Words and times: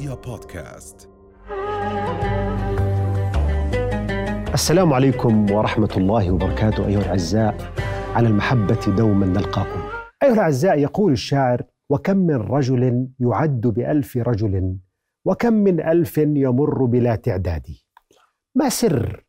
رؤيا 0.00 0.14
بودكاست. 0.14 1.08
السلام 4.54 4.92
عليكم 4.92 5.50
ورحمة 5.50 5.90
الله 5.96 6.30
وبركاته 6.30 6.86
أيها 6.86 7.00
الأعزاء 7.00 7.72
على 8.14 8.28
المحبة 8.28 8.96
دوما 8.96 9.26
نلقاكم. 9.26 9.80
أيها 10.22 10.32
الأعزاء 10.32 10.78
يقول 10.78 11.12
الشاعر 11.12 11.62
وكم 11.90 12.16
من 12.16 12.34
رجل 12.34 13.08
يعد 13.20 13.60
بألف 13.60 14.16
رجل 14.16 14.76
وكم 15.24 15.52
من 15.52 15.80
ألف 15.80 16.18
يمر 16.18 16.84
بلا 16.84 17.16
تعداد. 17.16 17.66
ما 18.54 18.68
سر 18.68 19.24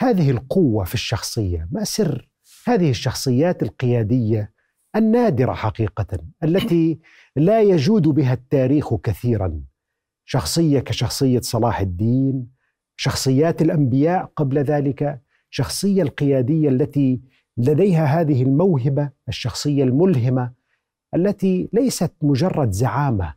هذه 0.00 0.30
القوة 0.30 0.84
في 0.84 0.94
الشخصية؟ 0.94 1.68
ما 1.72 1.84
سر 1.84 2.28
هذه 2.66 2.90
الشخصيات 2.90 3.62
القيادية 3.62 4.52
النادرة 4.96 5.52
حقيقة 5.52 6.18
التي 6.44 7.00
لا 7.36 7.62
يجود 7.62 8.08
بها 8.08 8.32
التاريخ 8.32 8.94
كثيرا؟ 8.94 9.64
شخصية 10.24 10.80
كشخصية 10.80 11.40
صلاح 11.40 11.80
الدين 11.80 12.46
شخصيات 12.96 13.62
الأنبياء 13.62 14.30
قبل 14.36 14.58
ذلك 14.58 15.20
شخصية 15.50 16.02
القيادية 16.02 16.68
التي 16.68 17.20
لديها 17.56 18.04
هذه 18.04 18.42
الموهبة 18.42 19.10
الشخصية 19.28 19.84
الملهمة 19.84 20.52
التي 21.14 21.68
ليست 21.72 22.12
مجرد 22.22 22.70
زعامة 22.70 23.34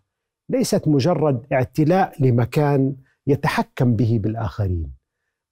ليست 0.49 0.87
مجرد 0.87 1.45
اعتلاء 1.53 2.23
لمكان 2.23 2.95
يتحكم 3.27 3.95
به 3.95 4.19
بالآخرين. 4.23 4.91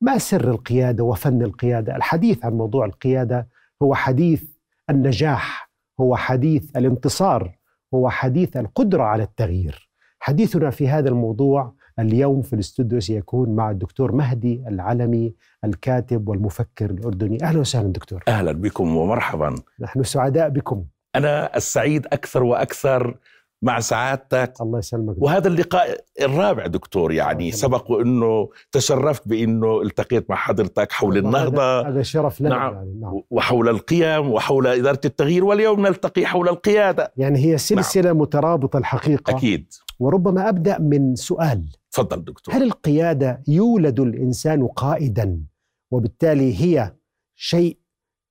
ما 0.02 0.18
سر 0.18 0.50
القيادة 0.52 1.04
وفن 1.04 1.42
القيادة؟ 1.42 1.96
الحديث 1.96 2.46
عن 2.46 2.54
موضوع 2.54 2.86
القيادة 2.86 3.48
هو 3.82 3.96
حديث 3.96 4.44
النجاح 4.90 5.72
هو 6.00 6.16
حديث 6.16 6.78
الانتصار 6.78 7.58
هو 7.94 8.10
حديث 8.10 8.58
القدرة 8.58 9.04
على 9.04 9.24
التغيير. 9.24 9.90
حديثنا 10.26 10.70
في 10.70 10.88
هذا 10.88 11.10
الموضوع 11.10 11.74
اليوم 12.00 12.42
في 12.42 12.54
الاستوديو 12.54 13.00
سيكون 13.00 13.56
مع 13.56 13.72
الدكتور 13.72 14.12
مهدي 14.12 14.64
العلمي 14.68 15.34
الكاتب 15.64 16.30
والمفكر 16.30 16.90
الأردني. 16.90 17.44
أهلا 17.44 17.60
وسهلا 17.60 17.88
دكتور. 17.88 18.24
أهلا 18.28 18.52
بكم 18.52 18.98
ومرحبا. 18.98 19.56
نحن 19.80 20.04
سعداء 20.04 20.50
بكم. 20.50 20.84
أنا 21.16 21.58
السعيد 21.58 22.06
أكثر 22.06 22.44
وأكثر 22.44 23.18
مع 23.62 23.80
سعادتك. 23.80 24.54
الله 24.62 24.80
يسلمك. 24.80 25.16
وهذا 25.18 25.48
اللقاء 25.48 25.98
الرابع 26.22 26.68
دكتور 26.68 27.12
يعني 27.12 27.52
سبق 27.52 27.92
وإنه 27.92 28.50
تشرفت 28.72 29.28
بإنه 29.28 29.82
التقيت 29.82 30.30
مع 30.30 30.36
حضرتك 30.36 30.92
حول 30.92 31.18
النهضة. 31.18 31.88
هذا, 31.88 32.02
شرف 32.02 32.42
لنا 32.42 32.50
نعم. 32.50 32.74
يعني 32.74 33.00
نعم. 33.02 33.22
وحول 33.30 33.70
القيم 33.70 34.32
وحول 34.32 34.68
إدارة 34.68 35.02
التغيير 35.06 35.46
واليوم 35.46 35.88
نلتقي 35.88 36.26
حول 36.26 36.50
القيادة. 36.50 37.14
يعني 37.18 37.40
هي 37.40 37.58
سلسلة 37.58 38.14
مترابطة 38.14 38.78
الحقيقة. 38.78 39.32
أكيد. 39.32 39.74
وربما 40.00 40.50
أبدأ 40.50 40.80
من 40.80 41.16
سؤال 41.16 41.70
تفضل 41.92 42.24
دكتور 42.24 42.56
هل 42.56 42.64
القيادة 42.64 43.44
يولد 43.48 44.00
الإنسان 44.00 44.68
قائدا 44.68 45.40
وبالتالي 45.92 46.62
هي 46.62 46.96
شيء 47.36 47.78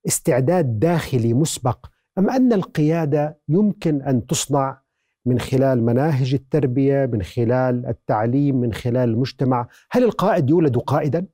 استعداد 0.07 0.79
داخلي 0.79 1.33
مسبق 1.33 1.85
أم 2.17 2.29
أن 2.29 2.53
القيادة 2.53 3.39
يمكن 3.49 4.01
أن 4.01 4.27
تصنع 4.27 4.81
من 5.25 5.39
خلال 5.39 5.83
مناهج 5.83 6.33
التربية 6.33 7.05
من 7.05 7.23
خلال 7.23 7.85
التعليم 7.85 8.55
من 8.55 8.73
خلال 8.73 9.09
المجتمع 9.09 9.67
هل 9.91 10.03
القائد 10.03 10.49
يولد 10.49 10.77
قائدا؟ 10.77 11.25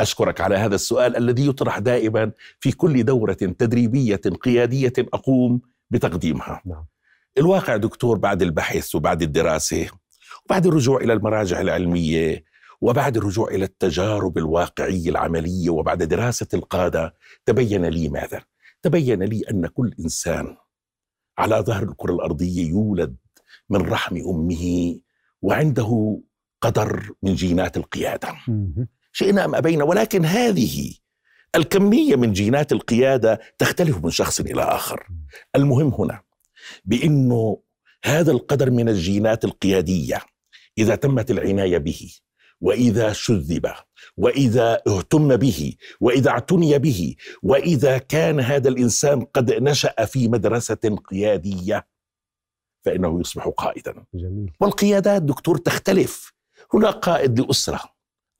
أشكرك 0.00 0.40
على 0.40 0.56
هذا 0.56 0.74
السؤال 0.74 1.16
الذي 1.16 1.46
يطرح 1.46 1.78
دائما 1.78 2.32
في 2.60 2.72
كل 2.72 3.04
دورة 3.04 3.32
تدريبية 3.32 4.16
قيادية 4.16 4.92
أقوم 4.98 5.60
بتقديمها 5.90 6.62
نعم. 6.64 6.86
الواقع 7.40 7.76
دكتور 7.76 8.18
بعد 8.18 8.42
البحث 8.42 8.94
وبعد 8.94 9.22
الدراسة 9.22 9.86
وبعد 10.46 10.66
الرجوع 10.66 11.00
إلى 11.00 11.12
المراجع 11.12 11.60
العلمية 11.60 12.44
وبعد 12.80 13.16
الرجوع 13.16 13.48
إلى 13.48 13.64
التجارب 13.64 14.38
الواقعية 14.38 15.10
العملية 15.10 15.70
وبعد 15.70 16.02
دراسة 16.02 16.46
القادة 16.54 17.14
تبين 17.46 17.84
لي 17.84 18.08
ماذا؟ 18.08 18.42
تبين 18.82 19.22
لي 19.22 19.42
أن 19.50 19.66
كل 19.66 19.94
إنسان 20.00 20.56
على 21.38 21.56
ظهر 21.56 21.82
الكرة 21.82 22.14
الأرضية 22.14 22.68
يولد 22.68 23.16
من 23.70 23.80
رحم 23.80 24.16
أمه 24.16 24.96
وعنده 25.42 26.20
قدر 26.60 27.10
من 27.22 27.34
جينات 27.34 27.76
القيادة. 27.76 28.28
شئنا 29.12 29.44
أم 29.44 29.54
أبينا 29.54 29.84
ولكن 29.84 30.24
هذه 30.24 30.94
الكمية 31.54 32.16
من 32.16 32.32
جينات 32.32 32.72
القيادة 32.72 33.40
تختلف 33.58 34.04
من 34.04 34.10
شخص 34.10 34.40
إلى 34.40 34.62
آخر. 34.62 35.08
المهم 35.56 35.94
هنا 35.94 36.20
بأنه 36.84 37.62
هذا 38.04 38.32
القدر 38.32 38.70
من 38.70 38.88
الجينات 38.88 39.44
القيادية 39.44 40.20
إذا 40.78 40.94
تمت 40.94 41.30
العناية 41.30 41.78
به 41.78 42.12
وإذا 42.60 43.12
شذب 43.12 43.72
وإذا 44.16 44.82
اهتم 44.88 45.36
به 45.36 45.74
وإذا 46.00 46.30
اعتني 46.30 46.78
به 46.78 47.14
وإذا 47.42 47.98
كان 47.98 48.40
هذا 48.40 48.68
الإنسان 48.68 49.24
قد 49.24 49.52
نشأ 49.52 50.04
في 50.04 50.28
مدرسة 50.28 50.96
قيادية 51.10 51.86
فإنه 52.84 53.20
يصبح 53.20 53.48
قائدا. 53.48 54.04
جميل. 54.14 54.52
والقيادات 54.60 55.22
دكتور 55.22 55.56
تختلف. 55.56 56.32
هناك 56.74 56.94
قائد 56.94 57.40
لأسرة 57.40 57.80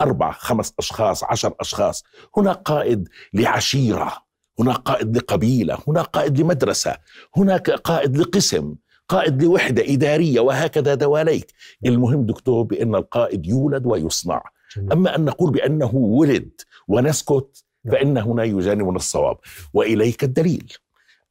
أربع 0.01 0.33
خمس 0.33 0.75
أشخاص 0.79 1.25
عشر 1.25 1.55
أشخاص. 1.61 2.05
هناك 2.37 2.57
قائد 2.57 3.09
لعشيرة. 3.35 4.30
هناك 4.61 4.77
قائد 4.77 5.17
لقبيلة 5.17 5.79
هناك 5.89 6.07
قائد 6.07 6.41
لمدرسة 6.41 6.97
هناك 7.37 7.71
قائد 7.71 8.17
لقسم 8.17 8.75
قائد 9.09 9.43
لوحدة 9.43 9.83
إدارية 9.87 10.41
وهكذا 10.41 10.95
دواليك. 10.95 11.53
المهم 11.87 12.27
دكتور 12.27 12.63
بأن 12.63 12.95
القائد 12.95 13.47
يولد 13.47 13.87
ويصنع. 13.87 14.43
جميل. 14.77 14.93
أما 14.93 15.17
أن 15.17 15.25
نقول 15.25 15.51
بأنه 15.53 15.95
ولد 15.95 16.51
ونسكت 16.89 17.65
فإن 17.93 18.19
هنا 18.19 18.45
يجانبنا 18.45 18.97
الصواب. 18.97 19.37
وإليك 19.75 20.25
الدليل 20.25 20.73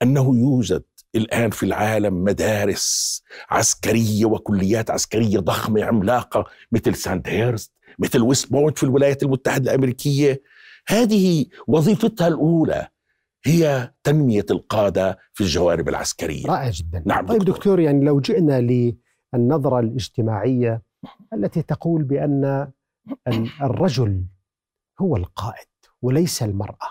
أنه 0.01 0.35
يوجد 0.35 0.84
الآن 1.16 1.50
في 1.50 1.63
العالم 1.63 2.23
مدارس 2.23 3.22
عسكرية 3.50 4.25
وكليات 4.25 4.91
عسكرية 4.91 5.40
ضخمة 5.40 5.84
عملاقة 5.84 6.46
مثل 6.72 6.96
ساندهيرست 6.96 7.72
مثل 8.00 8.22
ويست 8.22 8.51
بوينت 8.51 8.78
في 8.78 8.84
الولايات 8.84 9.23
المتحدة 9.23 9.72
الأمريكية. 9.72 10.41
هذه 10.88 11.46
وظيفتها 11.67 12.28
الأولى 12.28 12.88
هي 13.45 13.91
تنمية 14.03 14.45
القادة 14.51 15.17
في 15.33 15.41
الجوانب 15.44 15.89
العسكرية 15.89 16.45
رائع 16.47 16.69
جدا 16.69 17.03
نعم 17.05 17.25
طيب 17.27 17.38
دكتور. 17.39 17.55
دكتور 17.55 17.79
يعني 17.79 18.05
لو 18.05 18.19
جئنا 18.19 18.61
للنظرة 19.33 19.79
الاجتماعية 19.79 20.81
التي 21.33 21.61
تقول 21.61 22.03
بأن 22.03 22.67
ال- 23.28 23.49
الرجل 23.61 24.23
هو 25.01 25.16
القائد 25.17 25.67
وليس 26.01 26.44
المرأة 26.44 26.89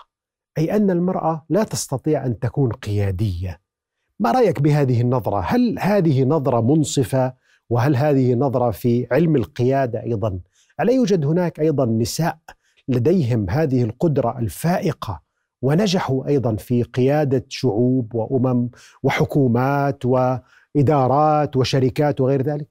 أي 0.57 0.75
أن 0.75 0.89
المرأة 0.91 1.45
لا 1.49 1.63
تستطيع 1.63 2.25
أن 2.25 2.39
تكون 2.39 2.71
قيادية 2.71 3.61
ما 4.19 4.31
رأيك 4.31 4.61
بهذه 4.61 5.01
النظرة؟ 5.01 5.39
هل 5.39 5.79
هذه 5.79 6.23
نظرة 6.23 6.61
منصفة 6.61 7.33
وهل 7.69 7.95
هذه 7.95 8.33
نظرة 8.33 8.71
في 8.71 9.07
علم 9.11 9.35
القيادة 9.35 10.03
أيضا؟ 10.03 10.39
ألا 10.81 10.91
يوجد 10.93 11.25
هناك 11.25 11.59
أيضا 11.59 11.85
نساء 11.85 12.37
لديهم 12.87 13.49
هذه 13.49 13.83
القدرة 13.83 14.39
الفائقة 14.39 15.21
ونجحوا 15.61 16.27
أيضا 16.27 16.55
في 16.55 16.83
قيادة 16.83 17.45
شعوب 17.49 18.15
وأمم 18.15 18.69
وحكومات 19.03 20.03
وإدارات 20.05 21.55
وشركات 21.55 22.21
وغير 22.21 22.41
ذلك؟ 22.41 22.67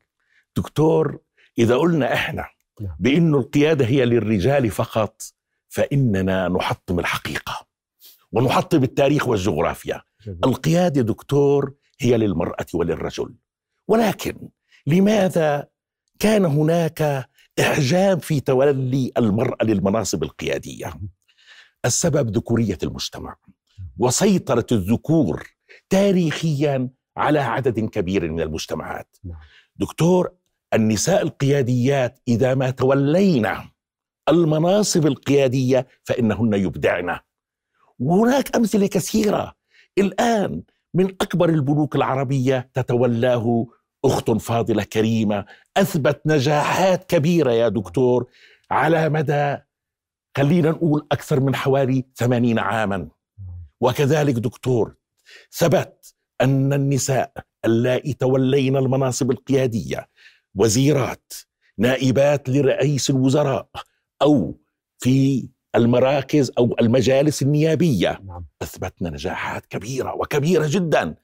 دكتور 0.57 1.19
إذا 1.59 1.77
قلنا 1.77 2.15
إحنا 2.15 2.49
نعم. 2.81 2.97
بأن 2.99 3.35
القيادة 3.35 3.87
هي 3.87 4.05
للرجال 4.05 4.71
فقط 4.71 5.23
فإننا 5.69 6.49
نحطم 6.49 6.99
الحقيقة 6.99 7.67
ونحطم 8.33 8.83
التاريخ 8.83 9.29
والجغرافيا. 9.29 10.03
القيادة 10.45 11.03
دكتور 11.03 11.75
هي 12.01 12.17
للمرأة 12.17 12.67
وللرجل. 12.75 13.35
ولكن 13.89 14.49
لماذا 14.87 15.67
كان 16.19 16.45
هناك 16.45 17.29
إحجام 17.61 18.19
في 18.19 18.41
تولي 18.41 19.13
المرأة 19.19 19.65
للمناصب 19.65 20.23
القيادية؟ 20.23 20.93
السبب 21.85 22.37
ذكورية 22.37 22.79
المجتمع 22.83 23.37
وسيطرة 23.99 24.67
الذكور 24.73 25.47
تاريخيا 25.91 26.89
على 27.17 27.39
عدد 27.39 27.81
كبير 27.81 28.33
من 28.33 28.41
المجتمعات. 28.41 29.17
نعم. 29.25 29.39
دكتور 29.77 30.33
النساء 30.75 31.23
القياديات 31.23 32.21
إذا 32.29 32.55
ما 32.55 32.71
تولينا 32.71 33.65
المناصب 34.29 35.07
القيادية 35.07 35.87
فإنهن 36.05 36.55
يبدعن. 36.55 37.19
وهناك 37.99 38.57
أمثلة 38.57 38.87
كثيرة. 38.87 39.55
الآن 39.99 40.63
من 40.95 41.05
أكبر 41.05 41.49
البنوك 41.49 41.97
العربية 41.97 42.71
تتولاه 42.75 43.67
أخت 44.05 44.31
فاضلة 44.31 44.83
كريمة 44.83 45.45
أثبت 45.77 46.21
نجاحات 46.27 47.05
كبيرة 47.05 47.53
يا 47.53 47.69
دكتور 47.69 48.27
على 48.71 49.09
مدى 49.09 49.57
خلينا 50.37 50.71
نقول 50.71 51.07
أكثر 51.13 51.41
من 51.41 51.55
حوالي 51.55 52.05
ثمانين 52.17 52.59
عاما 52.59 53.09
وكذلك 53.81 54.35
دكتور 54.35 54.95
ثبت 55.53 56.15
أن 56.41 56.73
النساء 56.73 57.33
اللائي 57.65 58.13
تولين 58.13 58.77
المناصب 58.77 59.31
القيادية 59.31 60.09
وزيرات 60.55 61.33
نائبات 61.79 62.49
لرئيس 62.49 63.11
الوزراء 63.11 63.69
أو 64.23 64.61
في 64.99 65.49
المراكز 65.75 66.53
أو 66.59 66.77
المجالس 66.81 67.43
النيابية 67.43 68.21
نعم. 68.25 68.45
اثبتنا 68.63 69.11
نجاحات 69.11 69.67
كبيرة 69.67 70.15
وكبيرة 70.15 70.67
جدا 70.71 71.15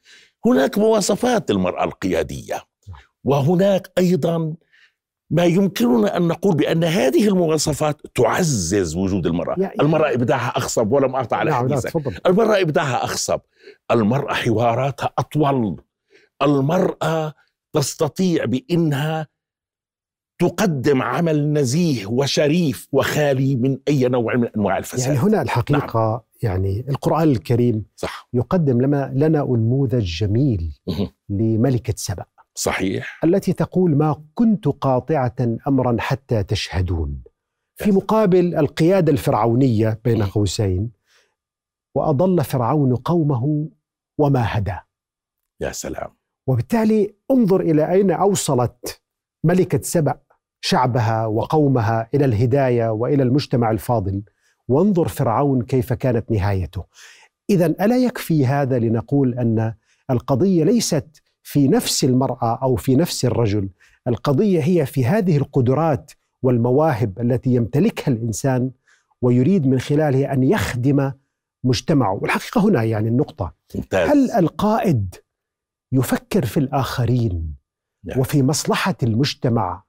هناك 0.46 0.78
مواصفات 0.78 1.50
للمراه 1.50 1.84
القيادية 1.84 2.54
نعم. 2.88 2.98
وهناك 3.24 3.92
أيضا 3.98 4.54
ما 5.34 5.44
يمكننا 5.44 6.16
أن 6.16 6.28
نقول 6.28 6.56
بأن 6.56 6.84
هذه 6.84 7.28
المواصفات 7.28 8.00
تعزز 8.14 8.96
وجود 8.96 9.26
المرأة. 9.26 9.54
يعني- 9.58 9.74
المرأة 9.80 10.12
إبداعها 10.14 10.48
أخصب 10.56 10.92
ولم 10.92 11.16
أقطع 11.16 11.36
على 11.36 11.50
نعم 11.50 11.62
حديثك. 11.68 11.92
المرأة 12.26 12.60
إبداعها 12.60 13.04
أخصب. 13.04 13.40
المرأة 13.90 14.34
حواراتها 14.34 15.10
أطول. 15.18 15.80
المرأة 16.42 17.34
تستطيع 17.72 18.44
بأنها 18.44 19.26
تقدم 20.38 21.02
عمل 21.02 21.52
نزيه 21.52 22.06
وشريف 22.06 22.88
وخالي 22.92 23.56
من 23.56 23.78
أي 23.88 24.08
نوع 24.08 24.36
من 24.36 24.48
أنواع 24.56 24.78
الفساد. 24.78 25.00
يعني 25.14 25.18
هنا 25.18 25.42
الحقيقة 25.42 26.24
يعني 26.42 26.84
القرآن 26.88 27.28
الكريم 27.30 27.84
صح. 27.96 28.28
يقدم 28.32 28.80
لنا 28.82 29.12
لنا 29.14 29.40
أنموذج 29.42 30.04
جميل. 30.04 30.78
لملكة 31.28 31.94
سبأ. 31.96 32.24
صحيح. 32.54 33.20
التي 33.24 33.52
تقول 33.52 33.96
ما 33.96 34.24
كنت 34.34 34.68
قاطعة 34.68 35.36
أمرا 35.68 35.96
حتى 36.00 36.42
تشهدون. 36.42 37.22
في 37.76 37.92
مقابل 37.92 38.54
القيادة 38.54 39.12
الفرعونية 39.12 40.00
بين. 40.04 40.22
قوسين 40.22 40.90
وأضل 41.94 42.44
فرعون 42.44 42.96
قومه 42.96 43.68
وما 44.18 44.44
هدى. 44.58 44.76
يا 45.60 45.72
سلام. 45.72 46.10
وبالتالي 46.46 47.14
انظر 47.30 47.60
إلى 47.60 47.92
أين 47.92 48.10
أوصلت 48.10 49.02
ملكة 49.44 49.80
سبأ 49.82 50.20
شعبها 50.60 51.26
وقومها 51.26 52.08
إلى 52.14 52.24
الهداية 52.24 52.88
وإلى 52.88 53.22
المجتمع 53.22 53.70
الفاضل. 53.70 54.22
وانظر 54.68 55.08
فرعون 55.08 55.62
كيف 55.62 55.92
كانت 55.92 56.30
نهايته. 56.30 56.84
إذا 57.50 57.66
ألا 57.66 57.96
يكفي 57.96 58.46
هذا 58.46 58.78
لنقول 58.78 59.34
أن 59.34 59.74
القضية 60.10 60.64
ليست 60.64 61.22
في 61.44 61.68
نفس 61.68 62.04
المرأة 62.04 62.58
أو 62.62 62.76
في 62.76 62.96
نفس 62.96 63.24
الرجل. 63.24 63.68
القضية 64.08 64.60
هي 64.60 64.86
في 64.86 65.06
هذه 65.06 65.36
القدرات 65.36 66.12
والمواهب 66.42 67.20
التي 67.20 67.50
يمتلكها 67.50 68.12
الإنسان 68.12 68.70
ويريد 69.22 69.66
من 69.66 69.78
خلالها 69.78 70.32
أن 70.32 70.42
يخدم 70.42 71.12
مجتمعه. 71.64 72.12
والحقيقة 72.22 72.60
هنا 72.60 72.82
يعني 72.82 73.08
النقطة. 73.08 73.54
ممتاز. 73.74 74.08
هل 74.08 74.30
القائد 74.30 75.14
يفكر 75.92 76.44
في 76.44 76.56
الآخرين 76.56 77.54
نعم. 78.04 78.18
وفي 78.18 78.42
مصلحة 78.42 78.96
المجتمع 79.02 79.84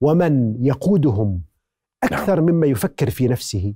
ومن 0.00 0.64
يقودهم 0.64 1.42
أكثر 2.04 2.40
مما 2.40 2.66
يفكر 2.66 3.10
في 3.10 3.28
نفسه؟ 3.28 3.74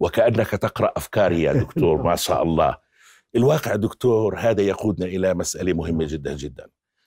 وكأنك 0.00 0.50
تقرأ 0.50 0.92
أفكاري 0.96 1.42
يا 1.42 1.52
دكتور 1.62 2.02
ما 2.02 2.16
شاء 2.16 2.42
الله. 2.42 2.76
الواقع 3.36 3.76
دكتور 3.76 4.38
هذا 4.38 4.62
يقودنا 4.62 5.06
إلى 5.06 5.34
مسألة 5.34 5.72
مهمة 5.72 6.06
جدا 6.08 6.36
جدا 6.36 6.66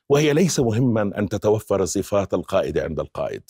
وهي 0.10 0.33
ليس 0.33 0.60
مهما 0.60 1.01
أن 1.01 1.30
تتوفر 1.30 1.86
صفات 1.86 2.33
القائد 2.33 2.77
عند 2.77 3.00
القائد 3.00 3.44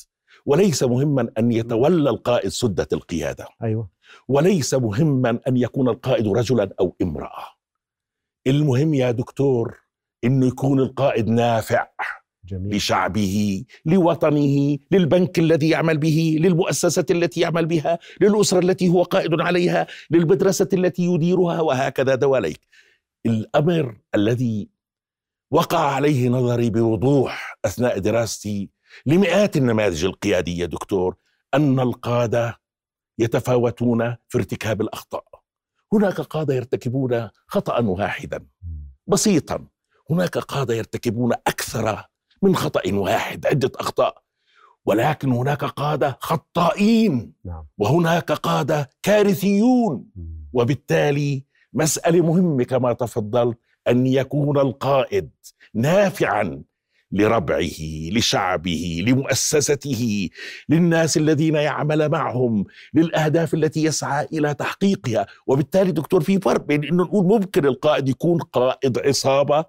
وليس 0.45 0.83
مهما 0.83 1.31
أن 1.38 1.51
يتولى 1.51 2.10
القائد 2.10 2.50
سدة 2.50 2.88
القيادة. 2.94 3.48
أيوه. 3.63 3.89
وليس 4.27 4.74
مهما 4.74 5.39
أن 5.48 5.57
يكون 5.57 5.89
القائد 5.89 6.27
رجلا 6.27 6.74
أو 6.80 6.95
امرأة. 7.01 7.45
المهم 8.48 8.94
يا 8.94 9.12
دكتور 9.12 9.80
إنه 10.24 10.48
يكون 10.48 10.80
القائد 10.80 11.27
نافع. 11.27 11.88
جميل. 12.45 12.75
لشعبه 12.75 13.63
لوطنه 13.86 14.77
للبنك 14.92 15.39
الذي 15.39 15.69
يعمل 15.69 15.97
به 15.97 16.38
للمؤسسة 16.39 17.06
التي 17.12 17.39
يعمل 17.39 17.65
بها 17.65 18.00
للأسرة 18.21 18.59
التي 18.59 18.89
هو 18.89 19.03
قائد 19.03 19.42
عليها 19.42 19.88
للمدرسة 20.12 20.69
التي 20.74 21.03
يديرها 21.03 21.62
وهكذا 21.62 22.15
دواليك. 22.15 22.59
الأمر 23.25 23.97
الذي 24.15 24.69
وقع 25.51 25.80
عليه 25.80 26.30
نظري 26.30 26.69
بوضوح 26.69 27.57
أثناء 27.65 28.00
دراستي 28.00 28.69
لمئات 29.06 29.57
النماذج 29.57 30.06
القيادية 30.06 30.65
دكتور 30.65 31.15
أن 31.53 31.80
القادة 31.80 32.59
يتفاوتون 33.19 34.15
في 34.27 34.38
ارتكاب 34.38 34.81
الأخطاء. 34.81 35.25
هناك 35.94 36.21
قادة 36.21 36.53
يرتكبون 36.53 37.30
خطأ 37.48 37.80
واحدا. 37.80 38.45
بسيطا 39.07 39.68
هناك 40.09 40.38
قادة 40.38 40.74
يرتكبون 40.74 41.33
أكثر 41.33 42.06
من 42.42 42.56
خطأ 42.56 42.82
واحد 42.94 43.46
عدة 43.46 43.72
أخطاء. 43.76 44.22
ولكن 44.86 45.32
هناك 45.32 45.64
قادة 45.64 46.18
خطائين. 46.22 47.34
نعم. 47.46 47.66
وهناك 47.78 48.32
قادة 48.32 48.90
كارثيون. 49.04 50.06
وبالتالي 50.54 51.44
مسألة 51.74 52.22
مهمة 52.22 52.64
كما 52.64 52.94
تفضلت 52.94 53.58
أن 53.88 54.08
يكون 54.08 54.60
القائد 54.60 55.30
نافعا 55.74 56.64
لربعه 57.12 57.80
لشعبه 58.12 59.04
لمؤسسته 59.08 60.30
للناس 60.70 61.18
الذين 61.18 61.56
يعمل 61.56 62.10
معهم 62.10 62.66
للأهداف 62.94 63.54
التي 63.54 63.84
يسعى 63.84 64.28
إلى 64.34 64.54
تحقيقها. 64.54 65.26
وبالتالي 65.48 65.92
دكتور 65.92 66.22
في 66.22 66.40
فرق 66.40 66.66
بين 66.66 66.84
إنه 66.84 67.04
نقول 67.04 67.26
ممكن 67.26 67.66
القائد 67.66 68.10
يكون 68.10 68.40
قائد 68.40 69.00
عصابة 69.00 69.66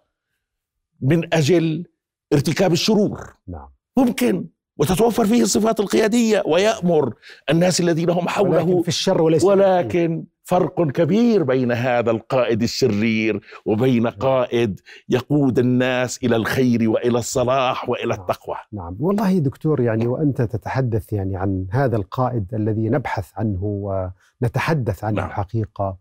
من 1.01 1.35
أجل 1.35 1.87
ارتكاب 2.33 2.73
الشرور. 2.73 3.35
نعم. 3.49 3.69
ممكن. 3.97 4.49
وتتوفر 4.79 5.27
فيه 5.27 5.43
الصفات 5.43 5.81
القيادية 5.81 6.43
ويأمر 6.47 7.15
الناس 7.51 7.81
الذين 7.81 8.11
هم 8.11 8.17
ولكن 8.17 8.31
حوله 8.31 8.83
في 8.83 8.89
الشر 8.89 9.23
وليس. 9.23 9.45
ولكن 9.45 10.25
فرق 10.43 10.91
كبير 10.91 11.43
بين 11.43 11.73
هذا 11.73 12.11
القائد 12.11 12.63
الشرير 12.63 13.41
وبين 13.67 14.07
قائد 14.07 14.81
يقود 15.09 15.59
الناس 15.59 16.19
إلى 16.25 16.37
الخير 16.37 16.91
وإلى 16.91 17.19
الصلاح 17.19 17.89
وإلى 17.89 18.15
التقوى. 18.15 18.57
نعم. 18.73 18.97
والله 19.01 19.39
دكتور 19.39 19.81
يعني 19.81 20.07
وأنت 20.07 20.43
تتحدث 20.43 21.13
يعني 21.13 21.37
عن 21.37 21.67
هذا 21.71 21.97
القائد 21.97 22.55
الذي 22.55 22.89
نبحث 22.89 23.31
عنه 23.37 23.61
ونتحدث 23.63 25.05
عنه 25.05 25.17
نعم. 25.17 25.29
الحقيقة 25.29 25.99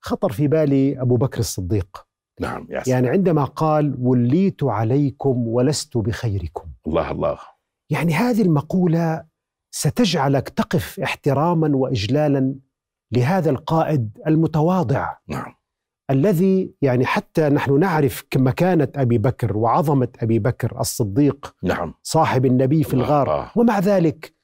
خطر 0.00 0.32
في 0.32 0.48
بالي 0.48 1.00
أبو 1.00 1.16
بكر 1.16 1.38
الصديق. 1.38 2.07
نعم. 2.40 2.66
يا 2.70 2.82
سلام. 2.82 2.96
يعني 2.96 3.08
عندما 3.08 3.44
قال 3.44 3.96
وليت 3.98 4.64
عليكم 4.64 5.48
ولست 5.48 5.96
بخيركم. 5.96 6.68
الله 6.86 7.10
الله. 7.10 7.38
يعني 7.90 8.14
هذه 8.14 8.42
المقولة 8.42 9.24
ستجعلك 9.74 10.48
تقف 10.48 11.00
احتراما 11.00 11.76
وإجلالا 11.76 12.54
لهذا 13.12 13.50
القائد 13.50 14.18
المتواضع. 14.26 15.16
نعم. 15.28 15.54
الذي 16.10 16.74
يعني 16.82 17.06
حتى 17.06 17.48
نحن 17.48 17.78
نعرف 17.80 18.24
مكانة 18.36 18.88
أبي 18.96 19.18
بكر 19.18 19.56
وعظمة 19.56 20.08
أبي 20.20 20.38
بكر 20.38 20.80
الصديق 20.80 21.54
نعم. 21.62 21.94
صاحب 22.02 22.46
النبي 22.46 22.84
في 22.84 22.94
الغار. 22.94 23.50
ومع 23.56 23.78
ذلك 23.78 24.34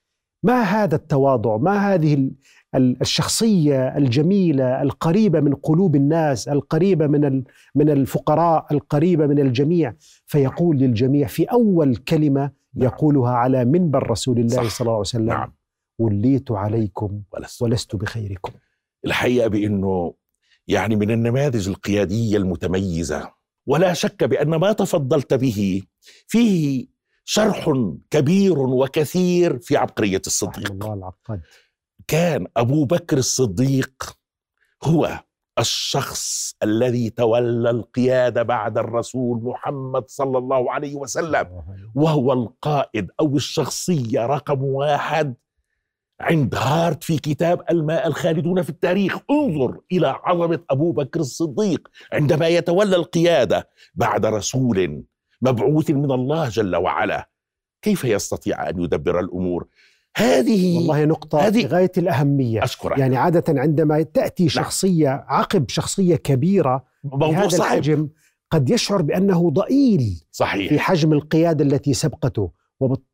ما 0.44 0.62
هذا 0.62 0.96
التواضع؟ 0.96 1.56
ما 1.56 1.94
هذه 1.94 2.30
ال- 2.74 2.80
ال- 2.82 3.00
الشخصية 3.00 3.96
الجميلة 3.96 4.82
القريبة 4.82 5.40
من 5.40 5.54
قلوب 5.54 5.96
الناس 5.96 6.48
القريبة 6.48 7.06
من 7.06 7.42
من 7.74 7.90
الفقراء 7.90 8.66
القريبة 8.72 9.26
من 9.26 9.38
الجميع. 9.38 9.94
فيقول 10.26 10.76
للجميع 10.78 11.26
في 11.26 11.44
أول 11.44 11.96
كلمة 11.96 12.50
نعم. 12.74 12.86
يقولها 12.88 13.30
على 13.30 13.64
منبر 13.64 14.10
رسول 14.10 14.38
الله 14.38 14.56
صح. 14.56 14.68
صلى 14.68 14.80
الله 14.84 14.92
عليه 14.92 15.00
وسلم. 15.00 15.26
نعم. 15.26 15.54
وليت 15.98 16.52
عليكم 16.52 17.22
ولست. 17.32 17.62
ولست 17.62 17.96
بخيركم. 17.96 18.52
الحقيقة 19.06 19.48
بأنه 19.48 20.14
يعني 20.68 20.96
من 20.96 21.10
النماذج 21.10 21.68
القيادية 21.68 22.36
المتميزة 22.36 23.30
ولا 23.66 23.92
شك 23.92 24.24
بأن 24.24 24.48
ما 24.48 24.72
تفضلت 24.72 25.34
به 25.34 25.82
فيه 26.26 26.86
شرح 27.24 27.70
كبير 28.10 28.58
وكثير 28.58 29.58
في 29.58 29.76
عبقرية 29.76 30.22
الصديق. 30.26 30.72
الله 30.72 30.94
العقاد. 30.94 31.40
كان 32.08 32.46
أبو 32.56 32.84
بكر 32.84 33.18
الصديق 33.18 34.16
هو 34.84 35.20
الشخص 35.58 36.54
الذي 36.62 37.10
تولى 37.10 37.70
القيادة 37.70 38.42
بعد 38.42 38.78
الرسول 38.78 39.42
محمد 39.42 40.04
صلى 40.08 40.38
الله 40.38 40.72
عليه 40.72 40.94
وسلم 40.94 41.62
وهو 41.94 42.32
القائد 42.32 43.10
أو 43.20 43.36
الشخصية 43.36 44.26
رقم 44.26 44.64
واحد 44.64 45.34
عند 46.20 46.54
هارت 46.54 47.04
في 47.04 47.18
كتاب 47.18 47.62
الماء 47.70 48.06
الخالدون 48.06 48.62
في 48.62 48.70
التاريخ. 48.70 49.18
انظر 49.30 49.80
إلى 49.92 50.06
عظمة 50.24 50.60
أبو 50.70 50.92
بكر 50.92 51.20
الصديق 51.20 51.88
عندما 52.12 52.48
يتولى 52.48 52.96
القيادة 52.96 53.68
بعد 53.94 54.26
رسول 54.26 55.04
مبعوث 55.42 55.90
من 55.90 56.10
الله 56.12 56.48
جل 56.48 56.76
وعلا. 56.76 57.28
كيف 57.82 58.04
يستطيع 58.04 58.68
أن 58.68 58.80
يدبر 58.80 59.20
الأمور؟ 59.20 59.66
هذه 60.16 60.76
والله 60.76 61.04
نقطة 61.04 61.40
هذه- 61.46 61.66
غاية 61.66 61.92
الأهمية. 61.98 62.64
أشكرك. 62.64 62.98
يعني 62.98 63.16
عادة 63.16 63.60
عندما 63.60 64.02
تأتي 64.02 64.48
شخصية 64.48 65.24
عقب 65.28 65.68
شخصية 65.68 66.16
كبيرة 66.16 66.84
موضوع 67.04 67.28
بهذا 67.30 67.48
صعب. 67.48 67.60
الحجم 67.66 68.08
قد 68.50 68.70
يشعر 68.70 69.02
بأنه 69.02 69.50
ضئيل 69.50 70.24
صحيح. 70.32 70.68
في 70.68 70.78
حجم 70.78 71.12
القيادة 71.12 71.64
التي 71.64 71.94
سبقته. 71.94 72.50